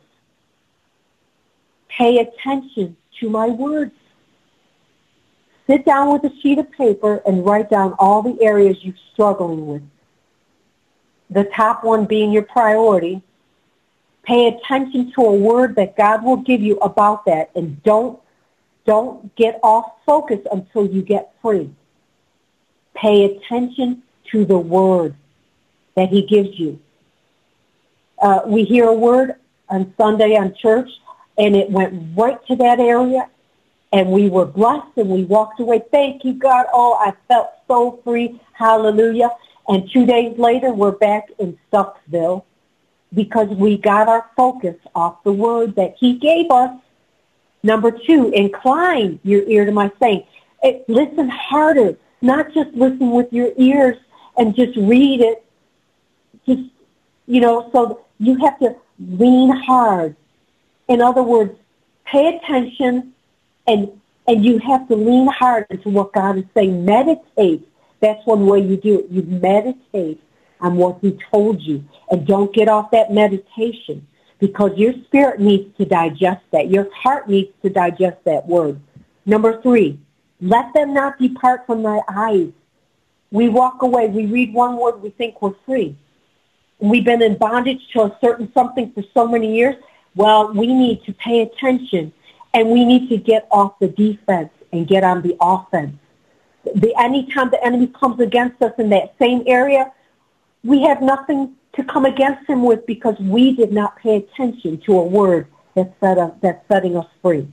[1.89, 3.91] Pay attention to my words.
[5.66, 9.66] Sit down with a sheet of paper and write down all the areas you're struggling
[9.66, 9.82] with.
[11.30, 13.20] The top one being your priority.
[14.22, 18.20] Pay attention to a word that God will give you about that and don't
[18.85, 21.70] don't get off focus until you get free.
[22.95, 25.14] Pay attention to the word
[25.97, 26.80] that he gives you.
[28.20, 29.35] Uh, we hear a word
[29.68, 30.89] on Sunday on church,
[31.39, 33.28] and it went right to that area,
[33.93, 35.82] and we were blessed, and we walked away.
[35.91, 36.66] Thank you, God.
[36.72, 38.41] Oh, I felt so free.
[38.53, 39.30] Hallelujah.
[39.68, 42.45] And two days later, we're back in Stucksville
[43.14, 46.78] because we got our focus off the word that he gave us
[47.64, 50.24] Number two, incline your ear to my saying.
[50.62, 53.96] It, listen harder, not just listen with your ears
[54.36, 55.42] and just read it.
[56.46, 56.70] Just,
[57.26, 60.14] you know, so you have to lean hard.
[60.88, 61.58] In other words,
[62.04, 63.14] pay attention
[63.66, 63.90] and,
[64.28, 66.84] and you have to lean hard into what God is saying.
[66.84, 67.66] Meditate.
[68.00, 69.06] That's one way you do it.
[69.10, 70.22] You meditate
[70.60, 74.06] on what he told you and don't get off that meditation
[74.47, 76.68] because your spirit needs to digest that.
[76.68, 78.78] Your heart needs to digest that word.
[79.24, 79.99] Number three,
[80.42, 82.51] let them not depart from thy eyes.
[83.30, 84.09] We walk away.
[84.09, 85.01] We read one word.
[85.01, 85.97] We think we're free.
[86.78, 89.76] We've been in bondage to a certain something for so many years.
[90.14, 92.12] Well, we need to pay attention
[92.53, 95.97] and we need to get off the defense and get on the offense.
[96.74, 99.90] The anytime the enemy comes against us in that same area,
[100.62, 104.98] we have nothing to come against him with because we did not pay attention to
[104.98, 107.48] a word that set that's setting us free.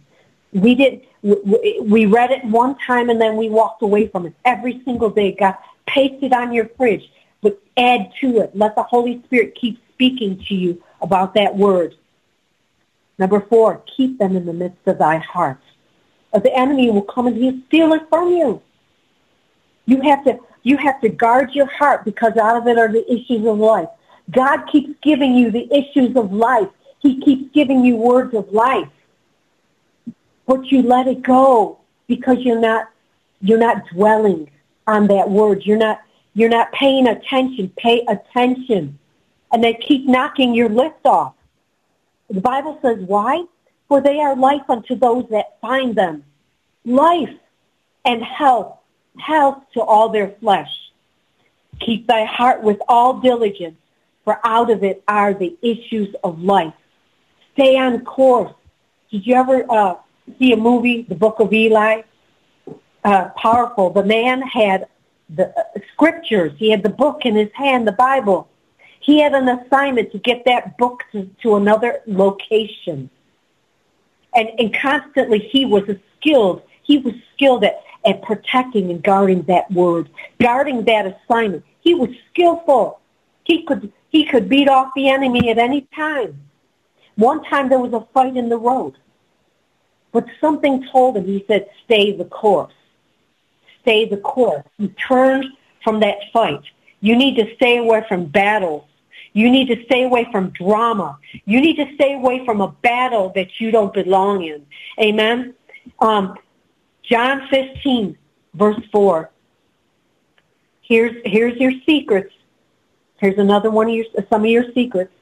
[0.54, 1.02] We did.
[1.24, 4.34] We read it one time and then we walked away from it.
[4.44, 5.56] Every single day, God,
[5.86, 7.12] paste it on your fridge,
[7.42, 8.56] but add to it.
[8.56, 11.96] Let the Holy Spirit keep speaking to you about that word.
[13.20, 15.60] Number four, keep them in the midst of thy heart.
[16.32, 18.62] Or uh, the enemy will come and he'll steal it from you.
[19.86, 23.06] You have to you have to guard your heart because out of it are the
[23.12, 23.90] issues of life.
[24.32, 26.70] God keeps giving you the issues of life.
[27.00, 28.90] He keeps giving you words of life.
[30.46, 32.90] But you let it go because you're not
[33.42, 34.50] you're not dwelling
[34.88, 35.66] on that word.
[35.66, 36.02] You're not
[36.34, 37.72] you're not paying attention.
[37.78, 38.98] Pay attention.
[39.52, 41.34] And they keep knocking your lift off.
[42.30, 43.46] The Bible says why?
[43.88, 46.24] For they are life unto those that find them.
[46.86, 47.34] Life
[48.06, 48.78] and health,
[49.20, 50.72] health to all their flesh.
[51.80, 53.78] Keep thy heart with all diligence,
[54.24, 56.74] for out of it are the issues of life.
[57.54, 58.54] Stay on course.
[59.10, 59.96] Did you ever uh,
[60.40, 62.04] see a movie, The Book of Eli?
[63.04, 63.90] Uh, powerful.
[63.90, 64.88] The man had
[65.30, 66.54] the uh, scriptures.
[66.58, 68.48] He had the book in his hand, the Bible.
[69.00, 73.10] He had an assignment to get that book to, to another location.
[74.36, 75.84] And, and constantly he was
[76.18, 76.62] skilled.
[76.84, 81.66] He was skilled at, at protecting and guarding that word, guarding that assignment.
[81.82, 83.00] He was skillful.
[83.44, 86.38] He could he could beat off the enemy at any time.
[87.16, 88.98] One time there was a fight in the road.
[90.12, 92.74] But something told him, he said, stay the course.
[93.82, 94.64] Stay the course.
[94.78, 95.46] He turned
[95.82, 96.62] from that fight.
[97.00, 98.84] You need to stay away from battles.
[99.34, 101.18] You need to stay away from drama.
[101.46, 104.66] You need to stay away from a battle that you don't belong in.
[105.00, 105.54] Amen?
[106.00, 106.38] Um,
[107.02, 108.18] John 15,
[108.56, 109.32] verse 4.
[110.82, 112.34] Here's here's your secrets.
[113.22, 115.14] Here's another one of your some of your secrets.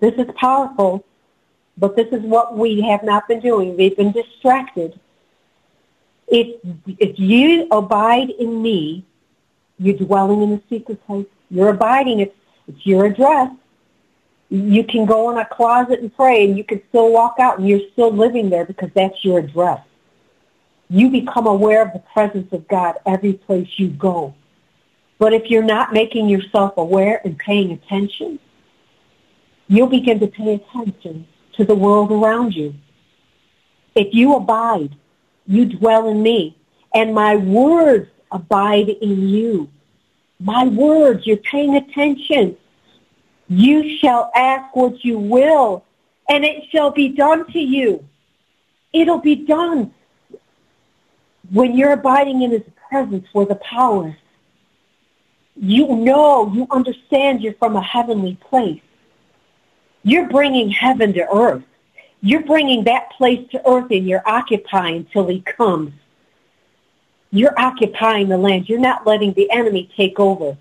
[0.00, 1.04] This is powerful,
[1.76, 3.76] but this is what we have not been doing.
[3.76, 4.98] We've been distracted.
[6.26, 6.56] If
[6.86, 9.04] if you abide in me,
[9.78, 11.26] you're dwelling in the secret place.
[11.50, 12.20] You're abiding.
[12.20, 12.34] It's
[12.66, 13.50] it's your address.
[14.48, 17.68] You can go in a closet and pray, and you can still walk out, and
[17.68, 19.82] you're still living there because that's your address.
[20.88, 24.34] You become aware of the presence of God every place you go.
[25.18, 28.38] But if you're not making yourself aware and paying attention,
[29.68, 32.74] you'll begin to pay attention to the world around you.
[33.94, 34.94] If you abide,
[35.46, 36.56] you dwell in me,
[36.94, 39.70] and my words abide in you.
[40.38, 42.56] My words, you're paying attention.
[43.48, 45.84] You shall ask what you will,
[46.28, 48.04] and it shall be done to you.
[48.92, 49.94] It'll be done
[51.50, 54.14] when you're abiding in his presence where the power is.
[55.56, 58.82] You know, you understand you're from a heavenly place.
[60.02, 61.64] You're bringing heaven to earth.
[62.20, 65.92] You're bringing that place to earth and you're occupying till he comes.
[67.30, 68.68] You're occupying the land.
[68.68, 70.56] You're not letting the enemy take over.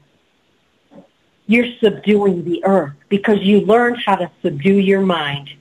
[1.47, 5.51] You're subduing the earth because you learned how to subdue your mind.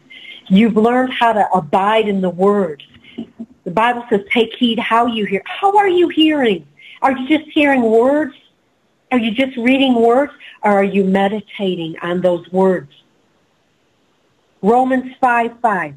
[0.48, 2.82] You've learned how to abide in the word.
[3.64, 5.42] The Bible says, take heed how you hear.
[5.44, 6.66] How are you hearing?
[7.02, 8.34] Are you just hearing words?
[9.14, 10.32] Are you just reading words?
[10.60, 12.90] Or are you meditating on those words?
[14.60, 15.94] Romans 5, 5.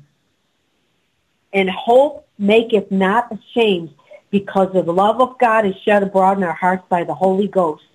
[1.51, 3.89] And hope maketh not ashamed
[4.29, 7.85] because the love of God is shed abroad in our hearts by the Holy Ghost.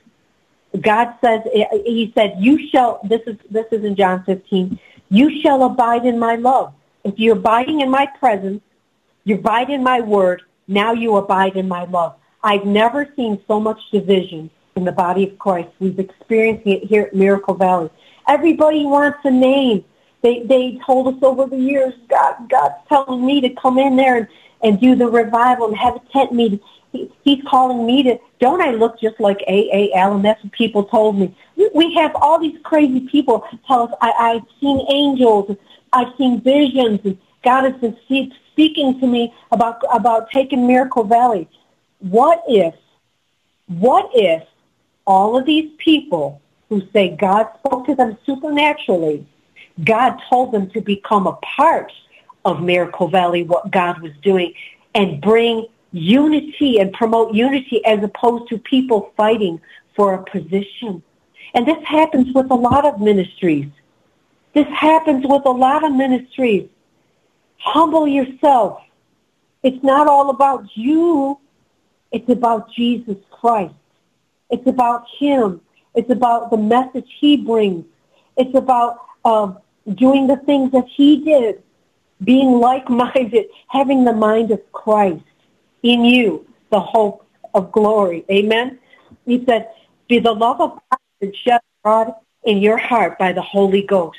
[0.81, 1.43] God says,
[1.85, 4.77] he said, you shall, this is, this is in John 15,
[5.09, 6.75] you shall abide in my love.
[7.05, 8.61] If you're abiding in my presence,
[9.23, 12.17] you abide in my word, now you abide in my love.
[12.43, 15.69] I've never seen so much division in the body of Christ.
[15.81, 17.91] We've experienced it here at Miracle Valley.
[18.29, 19.85] Everybody wants a name.
[20.23, 24.17] They they told us over the years, God God's telling me to come in there
[24.17, 24.29] and,
[24.63, 26.61] and do the revival and have a tent meeting.
[26.93, 28.19] He, he's calling me to.
[28.39, 29.69] Don't I look just like A.
[29.73, 29.93] A.
[29.95, 30.23] Allen?
[30.23, 31.35] That's what people told me.
[31.75, 35.57] We have all these crazy people tell us, I, I've seen angels,
[35.93, 37.97] I've seen visions, and God has been
[38.53, 41.49] speaking to me about about taking Miracle Valley.
[41.99, 42.75] What if,
[43.67, 44.45] what if
[45.07, 49.27] all of these people who say God spoke to them supernaturally
[49.85, 51.93] God told them to become a part
[52.45, 54.55] of Miracle Valley, what God was doing,
[54.95, 59.61] and bring unity and promote unity as opposed to people fighting
[59.95, 61.03] for a position.
[61.55, 63.69] And this happens with a lot of ministries.
[64.55, 66.69] This happens with a lot of ministries.
[67.59, 68.83] Humble yourself.
[69.63, 71.39] It's not all about you.
[72.11, 73.75] It's about Jesus Christ.
[74.53, 75.61] It's about Him.
[75.97, 77.85] It's about the message He brings.
[78.37, 79.59] It's about um,
[79.95, 81.63] doing the things that he did,
[82.23, 85.25] being like-minded, having the mind of Christ
[85.83, 88.25] in you, the hope of glory.
[88.31, 88.79] Amen?
[89.27, 89.69] He said,
[90.09, 92.15] be the love of God shed abroad
[92.45, 94.19] in your heart by the Holy Ghost.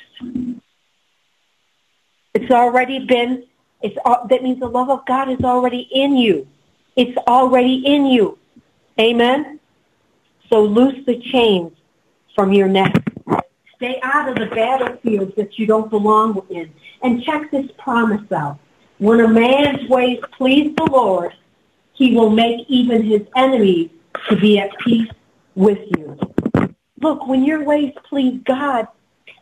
[2.34, 3.44] It's already been,
[3.82, 3.96] it's,
[4.28, 6.46] that means the love of God is already in you.
[6.96, 8.38] It's already in you.
[8.98, 9.60] Amen?
[10.50, 11.72] So loose the chains
[12.34, 12.94] from your neck.
[13.76, 16.72] Stay out of the battlefields that you don't belong in.
[17.02, 18.58] And check this promise out.
[18.98, 21.34] When a man's ways please the Lord,
[21.92, 23.90] he will make even his enemies
[24.28, 25.10] to be at peace
[25.54, 26.18] with you.
[27.00, 28.88] Look, when your ways please God,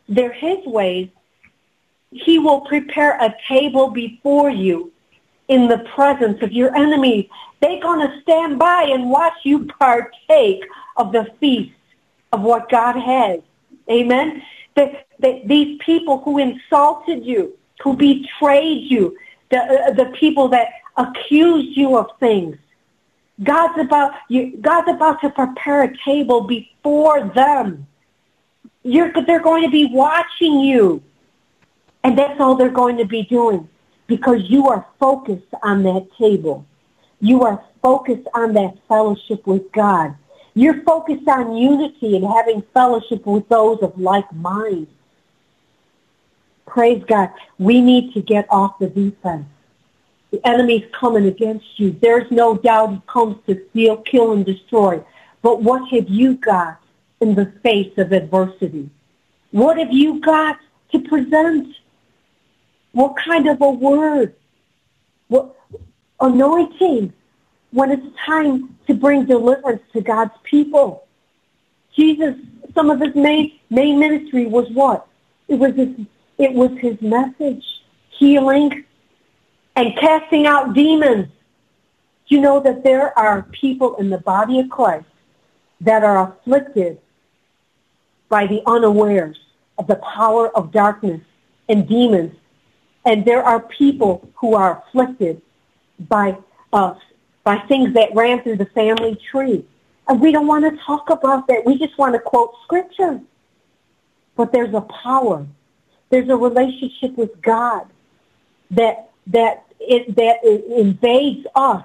[0.09, 1.09] they're his ways.
[2.11, 4.93] He will prepare a table before you
[5.49, 7.29] in the presence of your enemies.
[7.61, 10.65] They're going to stand by and watch you partake
[10.97, 11.73] of the feast
[12.33, 13.41] of what God has.
[13.91, 14.43] Amen.
[14.75, 19.17] The, the, these people who insulted you, who betrayed you,
[19.51, 22.57] the, uh, the people that accused you of things.
[23.43, 27.87] God's about you, God's about to prepare a table before them.
[28.83, 31.03] You're, they're going to be watching you.
[32.05, 33.69] And that's all they're going to be doing
[34.07, 36.67] because you are focused on that table.
[37.21, 40.17] You are focused on that fellowship with God.
[40.55, 44.87] You're focused on unity and having fellowship with those of like mind.
[46.67, 47.31] Praise God.
[47.59, 49.47] We need to get off the defense.
[50.31, 51.93] The enemy's coming against you.
[52.01, 55.03] There's no doubt he comes to steal, kill, and destroy.
[55.43, 56.81] But what have you got
[57.21, 58.89] in the face of adversity?
[59.51, 60.59] What have you got
[60.93, 61.75] to present?
[62.93, 64.35] What kind of a word?
[65.29, 65.55] What
[66.21, 67.13] anointing?
[67.73, 71.07] When it's time to bring deliverance to God's people.
[71.95, 72.35] Jesus,
[72.75, 75.07] some of his main, main ministry was what?
[75.49, 75.89] It was his,
[76.39, 77.65] it was his message,
[78.11, 78.85] healing
[79.77, 81.29] and casting out demons.
[82.27, 85.07] You know that there are people in the body of Christ
[85.81, 86.99] that are afflicted
[88.29, 89.39] by the unawares
[89.79, 91.21] of the power of darkness
[91.69, 92.35] and demons.
[93.05, 95.43] And there are people who are afflicted
[95.99, 96.39] by
[96.73, 96.95] uh,
[97.45, 99.65] by things that ran through the family tree.
[100.09, 101.65] And we don't want to talk about that.
[101.65, 103.21] We just want to quote scripture.
[104.37, 105.47] But there's a power.
[106.11, 107.87] There's a relationship with God
[108.71, 111.85] that that it, that it invades us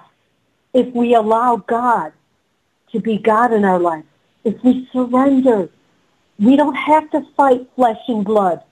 [0.74, 2.12] if we allow God
[2.92, 4.04] to be God in our life.
[4.44, 5.68] If we surrender,
[6.38, 8.62] we don't have to fight flesh and blood.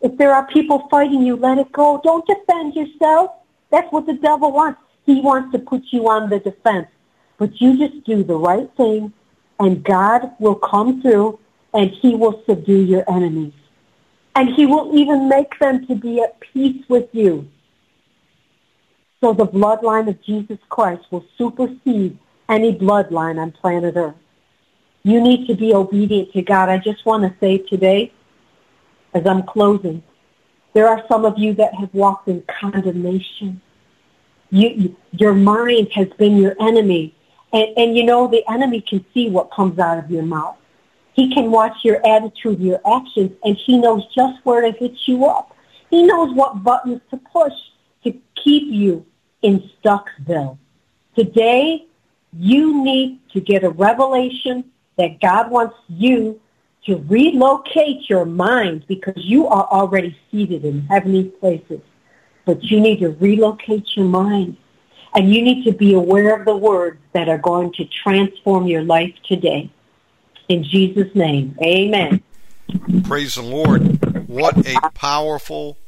[0.00, 2.00] If there are people fighting you, let it go.
[2.02, 3.32] Don't defend yourself.
[3.70, 4.80] That's what the devil wants.
[5.10, 6.86] He wants to put you on the defense.
[7.36, 9.12] But you just do the right thing,
[9.58, 11.40] and God will come through,
[11.74, 13.52] and he will subdue your enemies.
[14.36, 17.48] And he will even make them to be at peace with you.
[19.20, 22.16] So the bloodline of Jesus Christ will supersede
[22.48, 24.14] any bloodline on planet Earth.
[25.02, 26.68] You need to be obedient to God.
[26.68, 28.12] I just want to say today,
[29.12, 30.04] as I'm closing,
[30.72, 33.60] there are some of you that have walked in condemnation.
[34.50, 37.14] You, your mind has been your enemy.
[37.52, 40.56] And, and you know, the enemy can see what comes out of your mouth.
[41.12, 45.26] He can watch your attitude, your actions, and he knows just where to hit you
[45.26, 45.56] up.
[45.90, 47.52] He knows what buttons to push
[48.04, 49.04] to keep you
[49.42, 50.58] in Stucksville.
[51.16, 51.86] Today,
[52.32, 54.64] you need to get a revelation
[54.96, 56.40] that God wants you
[56.86, 61.80] to relocate your mind because you are already seated in heavenly places.
[62.50, 64.56] But you need to relocate your mind.
[65.14, 68.82] And you need to be aware of the words that are going to transform your
[68.82, 69.70] life today.
[70.48, 72.20] In Jesus' name, amen.
[73.04, 74.26] Praise the Lord.
[74.28, 75.78] What a powerful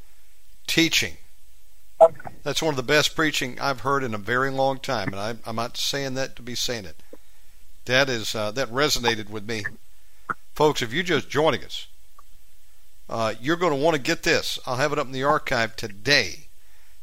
[0.69, 1.17] teaching.
[2.45, 5.35] That's one of the best preaching I've heard in a very long time, and I,
[5.45, 7.03] am not saying that to be saying it.
[7.87, 9.65] That is uh, that resonated with me,
[10.55, 10.81] folks.
[10.81, 11.89] If you're just joining us,
[13.09, 14.61] uh, you're going to want to get this.
[14.65, 16.42] I'll have it up in the archive today,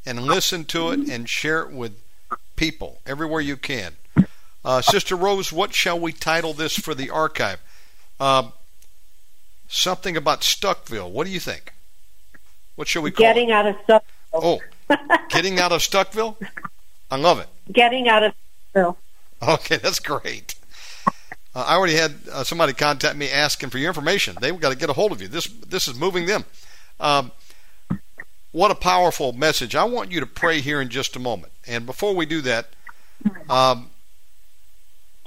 [0.09, 1.93] and listen to it and share it with
[2.55, 3.93] people everywhere you can.
[4.65, 7.59] Uh, Sister Rose, what shall we title this for the archive?
[8.19, 8.49] Uh,
[9.67, 11.09] something about Stuckville.
[11.09, 11.73] What do you think?
[12.75, 13.53] What shall we call Getting it?
[13.53, 14.01] out of Stuckville.
[14.33, 14.59] Oh,
[15.29, 16.35] getting out of Stuckville?
[17.11, 17.47] I love it.
[17.71, 18.33] Getting out of
[18.73, 18.95] Stuckville.
[19.47, 20.55] Okay, that's great.
[21.55, 24.35] Uh, I already had uh, somebody contact me asking for your information.
[24.41, 25.27] They've got to get a hold of you.
[25.27, 26.45] This this is moving them.
[26.99, 27.31] Um,
[28.51, 29.75] what a powerful message.
[29.75, 31.53] I want you to pray here in just a moment.
[31.67, 32.69] And before we do that,
[33.49, 33.91] um,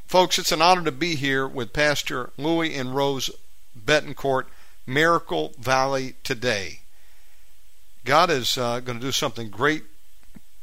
[0.06, 3.30] folks, it's an honor to be here with Pastor Luis and Rose
[3.78, 4.46] Bettencourt,
[4.86, 6.80] Miracle Valley today.
[8.04, 9.84] God is uh, going to do something great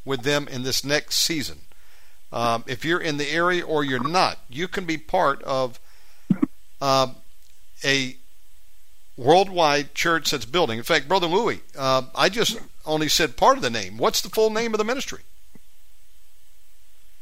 [0.04, 1.60] with them in this next season.
[2.32, 5.80] Um, if you're in the area or you're not, you can be part of
[6.82, 7.08] uh,
[7.84, 8.18] a
[9.20, 10.78] worldwide church that's building.
[10.78, 13.98] In fact, Brother Luis, uh, I just only said part of the name.
[13.98, 15.20] What's the full name of the ministry?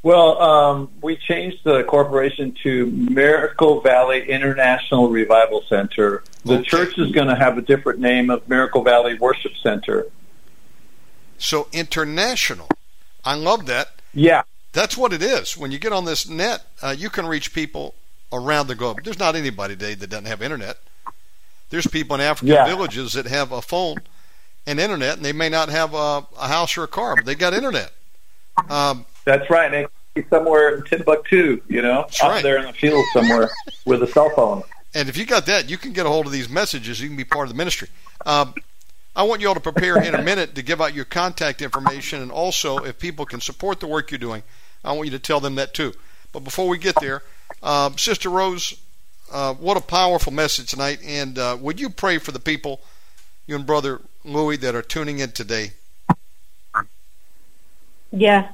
[0.03, 6.24] Well, um, we changed the corporation to Miracle Valley International Revival Center.
[6.45, 6.64] The okay.
[6.64, 10.06] church is going to have a different name of Miracle Valley Worship Center.
[11.40, 12.69] So international.
[13.26, 13.90] I love that.
[14.14, 14.44] Yeah.
[14.72, 15.57] That's what it is.
[15.57, 17.95] When you get on this net, uh, you can reach people
[18.32, 19.03] around the globe.
[19.03, 20.78] There's not anybody today that doesn't have internet.
[21.69, 22.65] There's people in African yeah.
[22.65, 23.98] villages that have a phone
[24.65, 27.35] and internet, and they may not have a, a house or a car, but they
[27.35, 27.91] got internet.
[28.69, 29.69] Um, That's right.
[29.69, 32.44] They be somewhere in Timbuktu, you know, up right.
[32.44, 33.49] there in the field somewhere
[33.85, 34.64] with a cell phone.
[34.94, 36.99] And if you got that, you can get a hold of these messages.
[36.99, 37.89] You can be part of the ministry.
[38.26, 38.56] Um,
[39.15, 42.22] I want you all to prepare in a minute to give out your contact information,
[42.22, 44.44] and also if people can support the work you're doing,
[44.84, 45.94] I want you to tell them that too.
[46.31, 47.23] But before we get there,
[47.64, 48.76] uh, Sister Rose,
[49.32, 50.99] uh, what a powerful message tonight.
[51.04, 52.82] And uh, would you pray for the people,
[53.45, 55.72] you and Brother Luis, that are tuning in today?
[58.12, 58.54] Yes.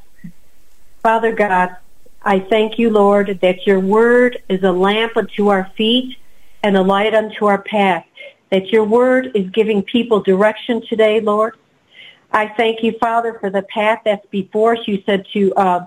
[1.01, 1.75] Father God,
[2.23, 6.17] I thank you, Lord, that your word is a lamp unto our feet
[6.63, 8.05] and a light unto our path,
[8.49, 11.55] that your word is giving people direction today, Lord.
[12.31, 14.87] I thank you, Father, for the path that's before us.
[14.87, 15.85] You said to uh,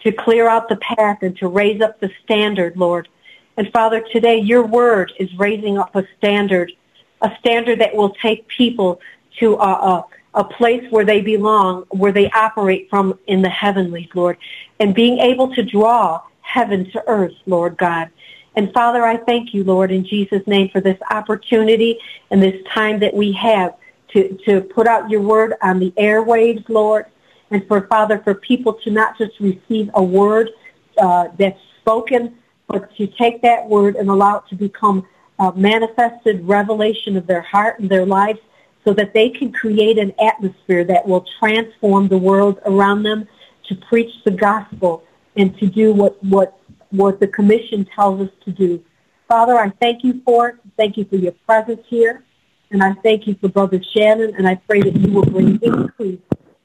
[0.00, 3.08] to clear out the path and to raise up the standard, Lord.
[3.56, 6.72] And Father, today your word is raising up a standard,
[7.20, 9.00] a standard that will take people
[9.38, 10.02] to uh, uh,
[10.34, 14.36] a place where they belong, where they operate from in the heavenlies, Lord,
[14.80, 18.10] and being able to draw heaven to earth, Lord God.
[18.56, 21.98] And Father, I thank you, Lord, in Jesus' name for this opportunity
[22.30, 23.74] and this time that we have
[24.08, 27.06] to, to put out your word on the airwaves, Lord,
[27.50, 30.50] and for Father, for people to not just receive a word
[30.98, 32.38] uh, that's spoken,
[32.68, 35.06] but to take that word and allow it to become
[35.38, 38.38] a manifested revelation of their heart and their lives
[38.84, 43.26] so that they can create an atmosphere that will transform the world around them
[43.66, 45.02] to preach the gospel
[45.36, 46.58] and to do what, what,
[46.90, 48.82] what the commission tells us to do.
[49.26, 50.56] Father, I thank you for it.
[50.76, 52.22] Thank you for your presence here.
[52.70, 56.20] And I thank you for Brother Shannon, and I pray that you will bring increase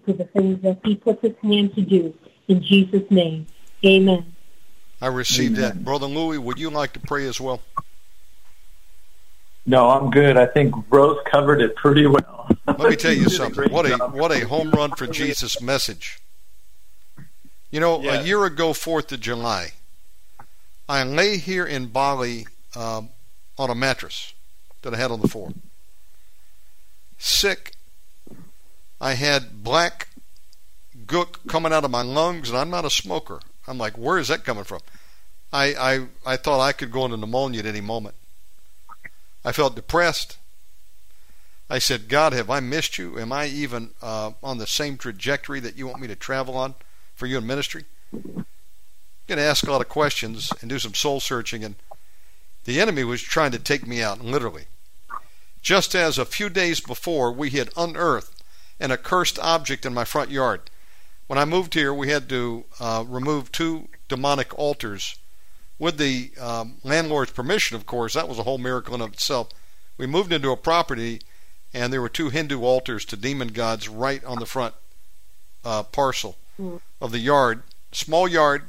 [0.06, 2.14] to the things that he puts his hand to do.
[2.48, 3.46] In Jesus' name,
[3.86, 4.26] amen.
[5.02, 5.84] I received that.
[5.84, 7.62] Brother Luis, would you like to pray as well?
[9.66, 10.36] No, I'm good.
[10.36, 12.50] I think Rose covered it pretty well.
[12.66, 13.72] Let me tell you something.
[13.72, 16.20] What a what a home run for Jesus message.
[17.72, 18.24] You know, yes.
[18.24, 19.74] a year ago, Fourth of July,
[20.88, 23.10] I lay here in Bali um,
[23.58, 24.34] on a mattress
[24.82, 25.52] that I had on the floor.
[27.20, 27.74] Sick.
[29.00, 30.08] I had black
[31.06, 33.40] gook coming out of my lungs, and I'm not a smoker.
[33.70, 34.82] I'm like, where is that coming from?
[35.54, 38.16] I I, I thought I could go into pneumonia at any moment.
[39.46, 40.38] I felt depressed.
[41.70, 43.20] I said, God, have I missed you?
[43.20, 46.74] Am I even uh, on the same trajectory that you want me to travel on
[47.14, 47.86] for you in ministry?
[48.12, 48.46] I'm
[49.28, 51.64] going to ask a lot of questions and do some soul searching.
[51.64, 51.76] And
[52.66, 54.66] the enemy was trying to take me out, literally.
[55.62, 58.44] Just as a few days before, we had unearthed
[58.80, 60.62] an accursed object in my front yard.
[61.30, 65.15] When I moved here, we had to uh, remove two demonic altars
[65.77, 69.49] with the um, landlord's permission, of course, that was a whole miracle in of itself.
[69.95, 71.22] We moved into a property,
[71.72, 74.73] and there were two Hindu altars to demon gods right on the front
[75.64, 76.81] uh, parcel mm.
[76.99, 77.61] of the yard,
[77.91, 78.64] small yard.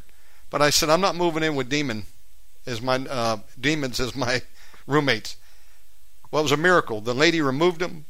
[0.51, 2.05] But I said, I'm not moving in with demon
[2.67, 4.43] as my uh, demons as my
[4.87, 5.37] roommates.
[6.31, 7.01] Well, it was a miracle.
[7.01, 8.05] The lady removed them,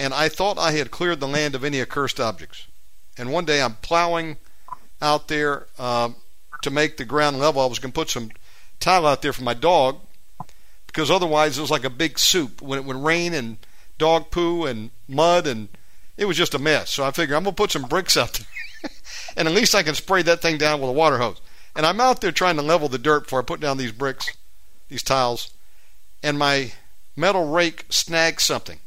[0.00, 2.66] and I thought I had cleared the land of any accursed objects.
[3.16, 4.38] And one day I'm plowing
[5.00, 5.66] out there.
[5.78, 6.10] Uh,
[6.62, 7.62] to make the ground level.
[7.62, 8.30] I was going to put some
[8.78, 10.00] tile out there for my dog
[10.86, 13.58] because otherwise it was like a big soup when it would rain and
[13.98, 15.68] dog poo and mud and
[16.16, 16.90] it was just a mess.
[16.90, 18.90] So I figured I'm going to put some bricks out there
[19.36, 21.40] and at least I can spray that thing down with a water hose.
[21.76, 24.26] And I'm out there trying to level the dirt before I put down these bricks,
[24.88, 25.52] these tiles,
[26.22, 26.72] and my
[27.16, 28.80] metal rake snagged something.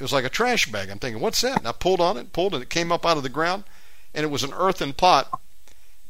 [0.00, 0.88] It was like a trash bag.
[0.88, 1.58] I'm thinking, what's that?
[1.58, 3.64] And I pulled on it, pulled and it came up out of the ground,
[4.14, 5.38] and it was an earthen pot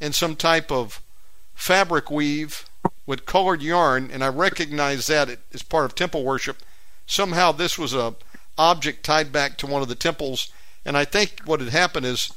[0.01, 1.03] in some type of
[1.55, 2.67] fabric weave
[3.05, 6.59] with colored yarn, and I recognized that as part of temple worship.
[7.05, 8.15] Somehow this was a
[8.57, 10.53] object tied back to one of the temples,
[10.85, 12.33] and I think what had happened is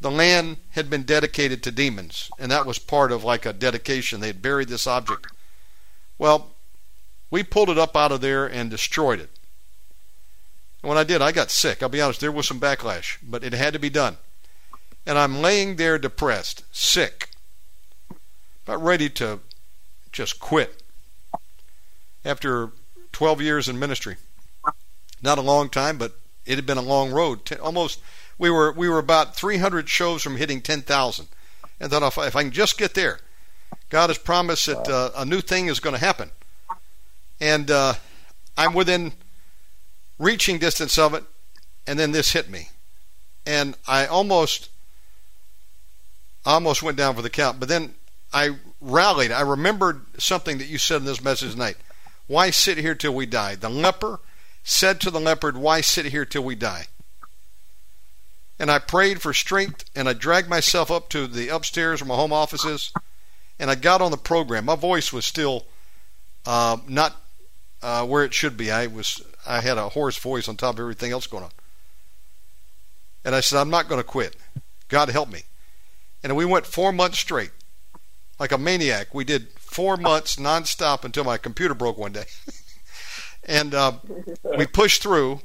[0.00, 4.20] the land had been dedicated to demons, and that was part of like a dedication.
[4.20, 5.26] They had buried this object.
[6.16, 6.52] Well,
[7.28, 9.30] we pulled it up out of there and destroyed it.
[10.82, 11.82] And when I did, I got sick.
[11.82, 14.16] I'll be honest, there was some backlash, but it had to be done
[15.06, 17.30] and I'm laying there depressed, sick,
[18.64, 19.40] about ready to
[20.12, 20.82] just quit
[22.24, 22.70] after
[23.12, 24.16] 12 years in ministry.
[25.22, 26.12] Not a long time, but
[26.46, 27.50] it had been a long road.
[27.60, 28.00] Almost,
[28.38, 31.28] we were we were about 300 shows from hitting 10,000,
[31.78, 33.20] and thought if I, if I can just get there,
[33.90, 36.30] God has promised that uh, a new thing is going to happen,
[37.40, 37.94] and uh,
[38.56, 39.12] I'm within
[40.20, 41.24] reaching distance of it,
[41.86, 42.68] and then this hit me,
[43.44, 44.68] and I almost
[46.44, 47.94] almost went down for the count, but then
[48.32, 49.32] I rallied.
[49.32, 51.76] I remembered something that you said in this message tonight.
[52.26, 53.56] Why sit here till we die?
[53.56, 54.20] The leper
[54.62, 56.86] said to the leopard, Why sit here till we die?
[58.58, 62.14] And I prayed for strength, and I dragged myself up to the upstairs where my
[62.14, 62.92] home office is,
[63.58, 64.66] and I got on the program.
[64.66, 65.64] My voice was still
[66.46, 67.16] uh, not
[67.82, 68.70] uh, where it should be.
[68.70, 71.50] I was I had a hoarse voice on top of everything else going on.
[73.24, 74.36] And I said, I'm not going to quit.
[74.88, 75.42] God help me.
[76.22, 77.50] And we went four months straight,
[78.38, 79.14] like a maniac.
[79.14, 82.24] We did four months nonstop until my computer broke one day.
[83.44, 83.92] and uh,
[84.56, 85.40] we pushed through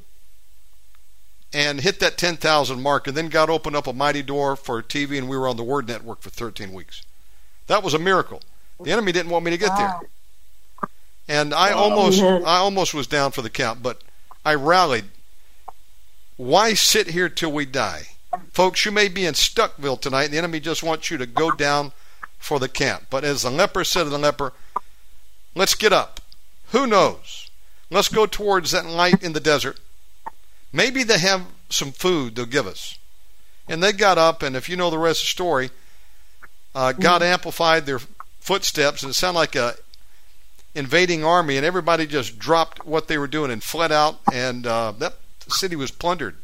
[1.52, 5.16] and hit that 10,000 mark, and then God opened up a mighty door for TV,
[5.16, 7.02] and we were on the Word Network for 13 weeks.
[7.66, 8.42] That was a miracle.
[8.82, 10.00] The enemy didn't want me to get there,
[11.28, 14.02] and I almost, I almost was down for the count, but
[14.44, 15.06] I rallied.
[16.36, 18.08] Why sit here till we die?
[18.52, 21.50] Folks, you may be in Stuckville tonight, and the enemy just wants you to go
[21.50, 21.92] down
[22.38, 23.06] for the camp.
[23.10, 24.52] But as the leper said to the leper,
[25.54, 26.20] let's get up.
[26.72, 27.50] Who knows?
[27.90, 29.78] Let's go towards that light in the desert.
[30.72, 32.98] Maybe they have some food they'll give us.
[33.68, 35.70] And they got up, and if you know the rest of the story,
[36.74, 37.32] uh, God mm-hmm.
[37.32, 38.00] amplified their
[38.38, 39.74] footsteps, and it sounded like a
[40.76, 44.92] invading army, and everybody just dropped what they were doing and fled out, and uh,
[44.98, 45.14] that
[45.48, 46.36] city was plundered.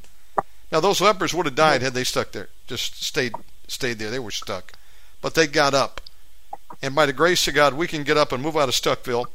[0.73, 3.35] Now those lepers would have died had they stuck there, just stayed
[3.69, 4.11] stayed there.
[4.11, 4.73] They were stuck,
[5.21, 6.01] but they got up,
[6.83, 9.27] and by the grace of God, we can get up and move out of Stuckville.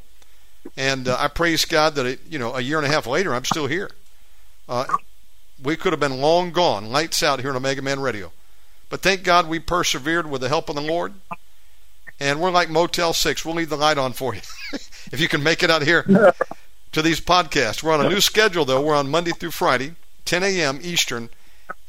[0.76, 3.34] And uh, I praise God that it, you know a year and a half later,
[3.34, 3.92] I'm still here.
[4.68, 4.86] Uh,
[5.62, 8.32] we could have been long gone, lights out here on Omega Man Radio.
[8.90, 11.14] But thank God we persevered with the help of the Lord.
[12.20, 13.46] And we're like Motel 6.
[13.46, 14.42] We'll leave the light on for you.
[15.12, 16.04] if you can make it out here
[16.92, 17.84] to these podcasts.
[17.84, 18.82] We're on a new schedule, though.
[18.82, 19.94] We're on Monday through Friday,
[20.26, 20.80] 10 a.m.
[20.82, 21.30] Eastern.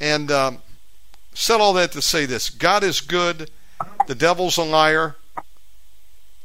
[0.01, 0.59] And um,
[1.35, 3.51] said all that to say this God is good,
[4.07, 5.17] the devil's a liar.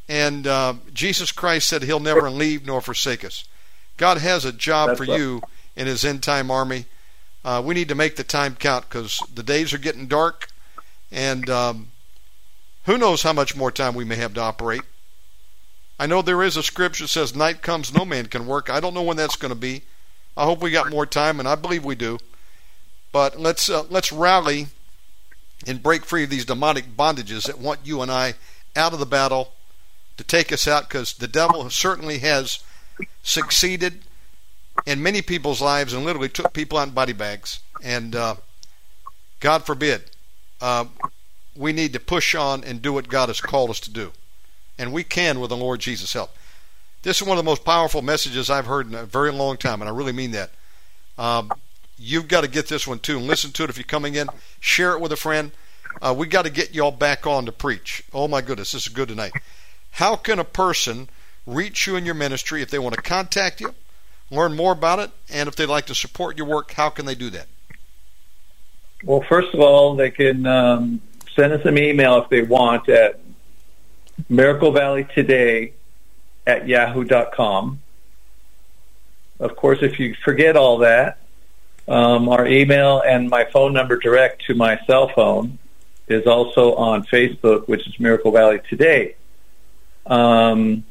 [0.08, 3.46] And uh, Jesus Christ said he'll never leave nor forsake us.
[3.98, 5.20] God has a job That's for right.
[5.20, 5.42] you
[5.76, 6.86] in his end time army.
[7.46, 10.48] Uh, we need to make the time count because the days are getting dark,
[11.12, 11.88] and um,
[12.86, 14.82] who knows how much more time we may have to operate.
[16.00, 18.70] I know there is a scripture that says, Night comes, no man can work.
[18.70, 19.84] I don't know when that's going to be.
[20.36, 22.18] I hope we got more time, and I believe we do.
[23.12, 24.68] But let's uh, let's rally
[25.68, 28.34] and break free of these demonic bondages that want you and I
[28.76, 29.54] out of the battle
[30.18, 32.64] to take us out because the devil certainly has
[33.22, 34.02] succeeded
[34.86, 37.60] in many people's lives and literally took people out in body bags.
[37.84, 38.36] And uh,
[39.40, 40.04] God forbid,
[40.60, 40.86] uh,
[41.56, 44.12] we need to push on and do what God has called us to do.
[44.78, 46.36] And we can with the Lord Jesus' help.
[47.04, 49.82] This is one of the most powerful messages I've heard in a very long time,
[49.82, 50.52] and I really mean that.
[51.18, 51.52] Um,
[51.98, 54.28] you've got to get this one too and listen to it if you're coming in.
[54.60, 55.52] Share it with a friend.
[56.02, 58.04] Uh, we got to get y'all back on to preach.
[58.14, 59.34] Oh my goodness, this is good tonight.
[59.92, 61.10] How can a person
[61.46, 63.76] reach you in your ministry if they want to contact you?
[64.34, 67.16] learn more about it, and if they'd like to support your work, how can they
[67.16, 67.48] do that?
[69.04, 71.02] Well, first of all, they can um,
[71.36, 73.20] send us an email if they want at
[74.30, 75.74] Miracle Valley Today
[76.46, 77.80] at yahoo.com.
[79.40, 81.18] Of course, if you forget all that,
[81.88, 85.60] um, our email and my phone number direct to my cell phone
[86.08, 89.16] is also on Facebook, which is Miracle Valley Today.
[90.06, 90.84] Um,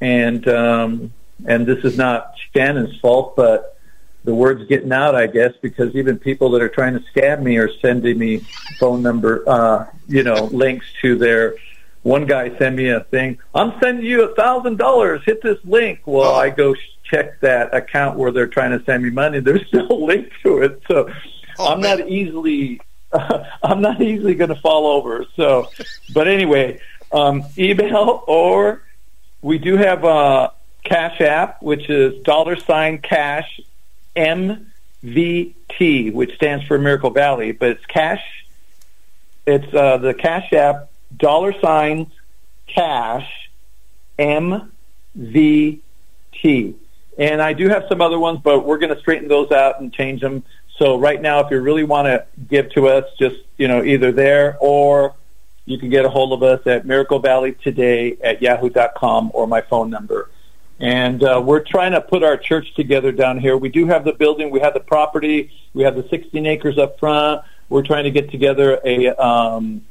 [0.00, 1.12] And, um,
[1.44, 3.78] and this is not Shannon's fault, but
[4.24, 7.58] the word's getting out, I guess, because even people that are trying to scam me
[7.58, 8.38] are sending me
[8.78, 11.54] phone number, uh, you know, links to their,
[12.02, 16.00] one guy sent me a thing, I'm sending you a thousand dollars, hit this link.
[16.06, 19.40] Well, I go check that account where they're trying to send me money.
[19.40, 20.82] There's no link to it.
[20.88, 21.08] So
[21.58, 21.98] oh, I'm man.
[21.98, 22.80] not easily
[23.12, 25.26] uh, I'm not easily going to fall over.
[25.36, 25.70] So,
[26.14, 26.80] but anyway,
[27.12, 28.82] um, email or
[29.42, 30.52] we do have a
[30.86, 33.60] Cash App, which is dollar sign cash
[34.16, 38.22] MVT, which stands for Miracle Valley, but it's cash.
[39.46, 42.08] It's uh, the Cash App dollar signs
[42.66, 43.30] cash
[44.18, 45.80] MVT.
[47.18, 49.92] And I do have some other ones, but we're going to straighten those out and
[49.92, 50.42] change them
[50.78, 54.12] so right now, if you really want to give to us, just you know either
[54.12, 55.14] there or
[55.64, 59.62] you can get a hold of us at Miracle Valley Today at yahoo.com or my
[59.62, 60.30] phone number.
[60.78, 63.56] And uh, we're trying to put our church together down here.
[63.56, 66.98] We do have the building, we have the property, we have the 16 acres up
[66.98, 67.42] front.
[67.68, 69.84] We're trying to get together a um,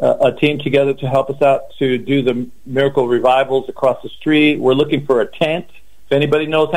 [0.00, 4.58] a team together to help us out to do the miracle revivals across the street.
[4.58, 5.66] We're looking for a tent.
[6.06, 6.74] If anybody knows,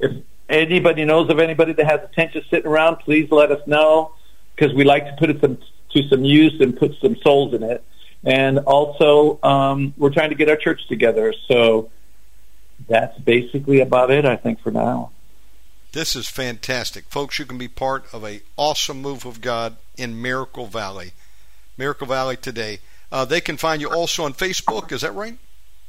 [0.00, 3.60] if anybody knows of anybody that has a tent just sitting around, please let us
[3.66, 4.14] know
[4.56, 5.58] because we like to put it some,
[5.90, 7.84] to some use and put some souls in it.
[8.24, 11.34] And also, um, we're trying to get our church together.
[11.48, 11.90] So
[12.88, 15.10] that's basically about it, I think, for now.
[15.92, 17.04] This is fantastic.
[17.04, 21.12] Folks, you can be part of a awesome move of God in Miracle Valley.
[21.76, 22.78] Miracle Valley today.
[23.10, 24.90] Uh, they can find you also on Facebook.
[24.90, 25.36] Is that right?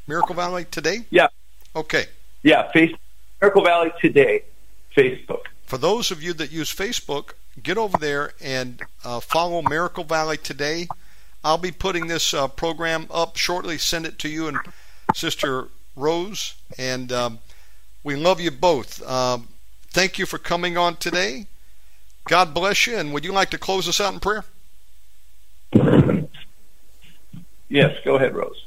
[0.07, 1.05] Miracle Valley today?
[1.09, 1.27] Yeah.
[1.73, 2.05] Okay.
[2.41, 2.97] Yeah, Facebook,
[3.41, 4.43] Miracle Valley today.
[4.95, 5.43] Facebook.
[5.65, 10.37] For those of you that use Facebook, get over there and uh, follow Miracle Valley
[10.37, 10.87] today.
[11.43, 13.77] I'll be putting this uh, program up shortly.
[13.77, 14.57] Send it to you and
[15.15, 16.55] Sister Rose.
[16.77, 17.39] And um,
[18.03, 19.01] we love you both.
[19.07, 19.49] Um,
[19.89, 21.47] thank you for coming on today.
[22.27, 22.97] God bless you.
[22.97, 24.45] And would you like to close us out in prayer?
[27.69, 28.65] Yes, go ahead, Rose.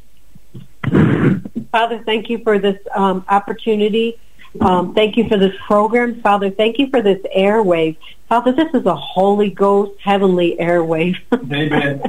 [1.72, 4.18] Father, thank you for this um, opportunity
[4.60, 6.50] Um, thank you for this program, Father.
[6.50, 7.96] Thank you for this airwave.
[8.28, 11.16] Father, this is a Holy Ghost heavenly airwave.
[11.32, 12.02] Amen.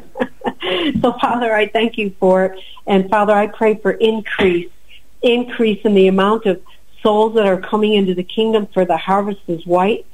[1.02, 2.60] so, Father, I thank you for it.
[2.86, 4.70] And, Father, I pray for increase,
[5.22, 6.62] increase in the amount of
[7.02, 10.06] souls that are coming into the kingdom for the harvest is white.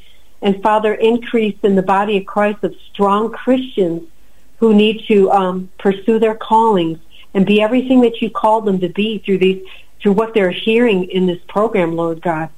[0.41, 4.09] And, Father, increase in the body of Christ of strong Christians
[4.57, 6.99] who need to um, pursue their callings
[7.33, 9.65] and be everything that you called them to be through these
[10.01, 12.49] through what they're hearing in this program, Lord God.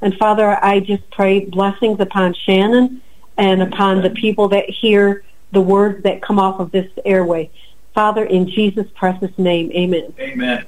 [0.00, 3.02] And Father, I just pray blessings upon Shannon
[3.36, 5.22] and upon the people that hear
[5.52, 7.50] the words that come off of this airway.
[7.94, 10.12] Father, in Jesus' precious name, amen.
[10.18, 10.64] Amen.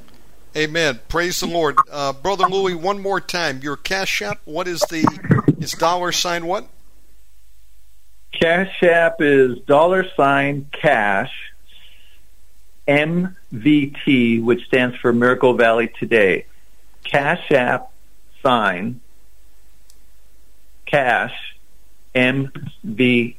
[0.57, 1.01] Amen.
[1.09, 1.77] Praise the Lord.
[1.91, 3.61] Uh, Brother Luis, one more time.
[3.63, 5.05] Your cash app, what is the,
[5.59, 6.67] it's dollar sign what?
[8.33, 11.33] Cash App is dollar sign cash
[12.87, 16.47] MVT, which stands for Miracle Valley Today.
[17.03, 17.91] Cash App
[18.43, 19.01] sign
[20.85, 21.35] cash
[22.15, 23.37] MVT.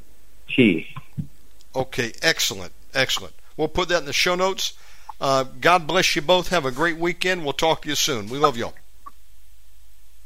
[1.76, 3.34] Okay, excellent, excellent.
[3.56, 4.74] We'll put that in the show notes.
[5.20, 6.50] Uh, God bless you both.
[6.50, 7.44] Have a great weekend.
[7.44, 8.30] We'll talk to you soon.
[8.30, 8.76] We love you all.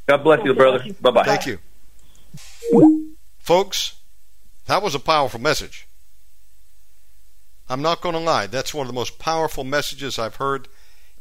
[0.07, 0.83] God bless you, brother.
[0.99, 1.23] Bye bye.
[1.23, 1.59] Thank you.
[3.39, 3.95] Folks,
[4.65, 5.87] that was a powerful message.
[7.69, 10.67] I'm not going to lie, that's one of the most powerful messages I've heard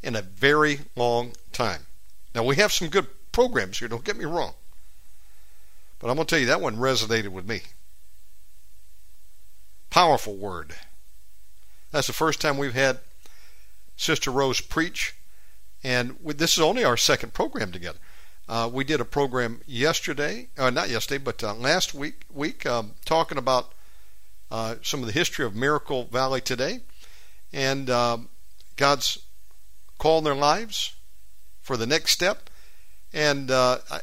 [0.02, 1.82] in a very long time.
[2.34, 4.54] Now, we have some good programs here, don't get me wrong.
[6.00, 7.62] But I'm going to tell you, that one resonated with me.
[9.90, 10.74] Powerful word.
[11.92, 12.98] That's the first time we've had
[14.00, 15.14] Sister Rose preach,
[15.84, 17.98] and this is only our second program together.
[18.48, 22.92] Uh, we did a program yesterday, uh, not yesterday, but uh, last week, week um,
[23.04, 23.72] talking about
[24.50, 26.80] uh, some of the history of Miracle Valley today,
[27.52, 28.30] and um,
[28.76, 29.18] God's
[29.98, 30.94] call in their lives
[31.60, 32.48] for the next step.
[33.12, 34.00] And uh, I,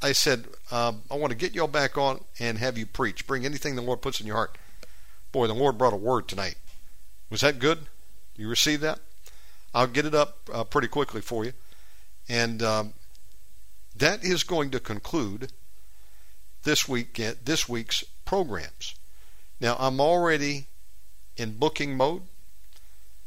[0.00, 3.26] I said, um, I want to get y'all back on and have you preach.
[3.26, 4.56] Bring anything the Lord puts in your heart.
[5.32, 6.54] Boy, the Lord brought a word tonight.
[7.30, 7.80] Was that good?
[8.36, 9.00] You received that?
[9.74, 11.52] I'll get it up uh, pretty quickly for you.
[12.28, 12.94] And um,
[13.96, 15.52] that is going to conclude
[16.62, 18.94] this week this week's programs.
[19.60, 20.66] Now I'm already
[21.36, 22.22] in booking mode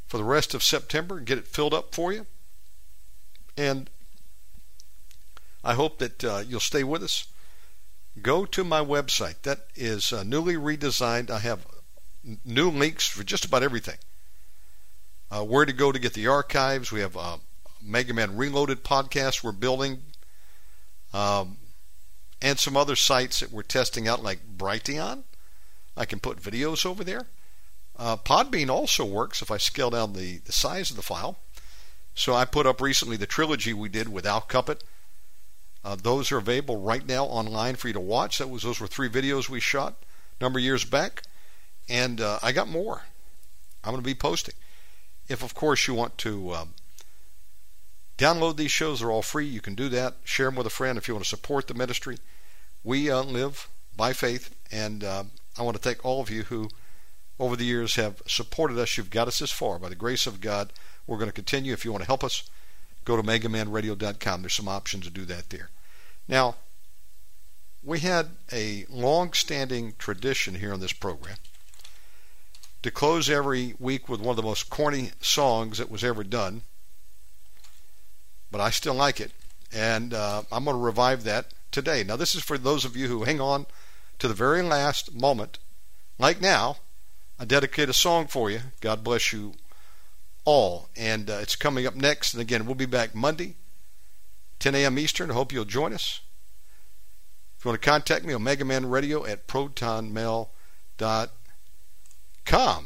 [0.07, 2.26] for the rest of September, get it filled up for you.
[3.57, 3.90] And
[5.64, 7.28] I hope that uh, you'll stay with us.
[8.22, 9.41] Go to my website.
[9.44, 11.30] That is uh, newly redesigned.
[11.30, 11.68] I have
[12.45, 13.98] new links for just about everything.
[15.29, 16.91] Uh, where to go to get the archives.
[16.91, 17.39] We have a
[17.81, 20.01] Mega Man Reloaded podcast we're building.
[21.13, 21.57] Um,
[22.41, 25.23] and some other sites that we're testing out, like Brighteon.
[25.95, 27.27] I can put videos over there.
[27.97, 31.39] Uh, Podbean also works if I scale down the, the size of the file.
[32.13, 34.81] So I put up recently the trilogy we did with Cuppet.
[35.83, 38.37] Uh, those are available right now online for you to watch.
[38.37, 39.95] That was those were three videos we shot
[40.39, 41.23] a number of years back,
[41.87, 43.03] and uh, I got more.
[43.83, 44.55] I'm going to be posting.
[45.27, 46.73] If of course you want to um,
[48.17, 49.45] download these shows, they're all free.
[49.45, 50.15] You can do that.
[50.23, 52.17] Share them with a friend if you want to support the ministry.
[52.83, 56.69] We uh, live by faith, and um, I want to thank all of you who,
[57.39, 58.97] over the years, have supported us.
[58.97, 59.79] You've got us this far.
[59.79, 60.71] By the grace of God,
[61.05, 61.73] we're going to continue.
[61.73, 62.49] If you want to help us,
[63.05, 64.41] go to omegamanradio.com.
[64.41, 65.69] There's some options to do that there.
[66.27, 66.55] Now,
[67.83, 71.37] we had a long standing tradition here on this program
[72.83, 76.61] to close every week with one of the most corny songs that was ever done.
[78.51, 79.31] But I still like it.
[79.73, 82.03] And uh, I'm going to revive that today.
[82.03, 83.65] Now, this is for those of you who hang on
[84.19, 85.59] to the very last moment,
[86.17, 86.77] like now,
[87.39, 88.61] I dedicate a song for you.
[88.79, 89.53] God bless you
[90.45, 90.89] all.
[90.95, 92.33] And uh, it's coming up next.
[92.33, 93.55] And again, we'll be back Monday,
[94.59, 94.97] 10 a.m.
[94.97, 95.31] Eastern.
[95.31, 96.21] I hope you'll join us.
[97.57, 100.47] If you want to contact me, Omega Man Radio at protonmail.com.
[102.48, 102.86] Come.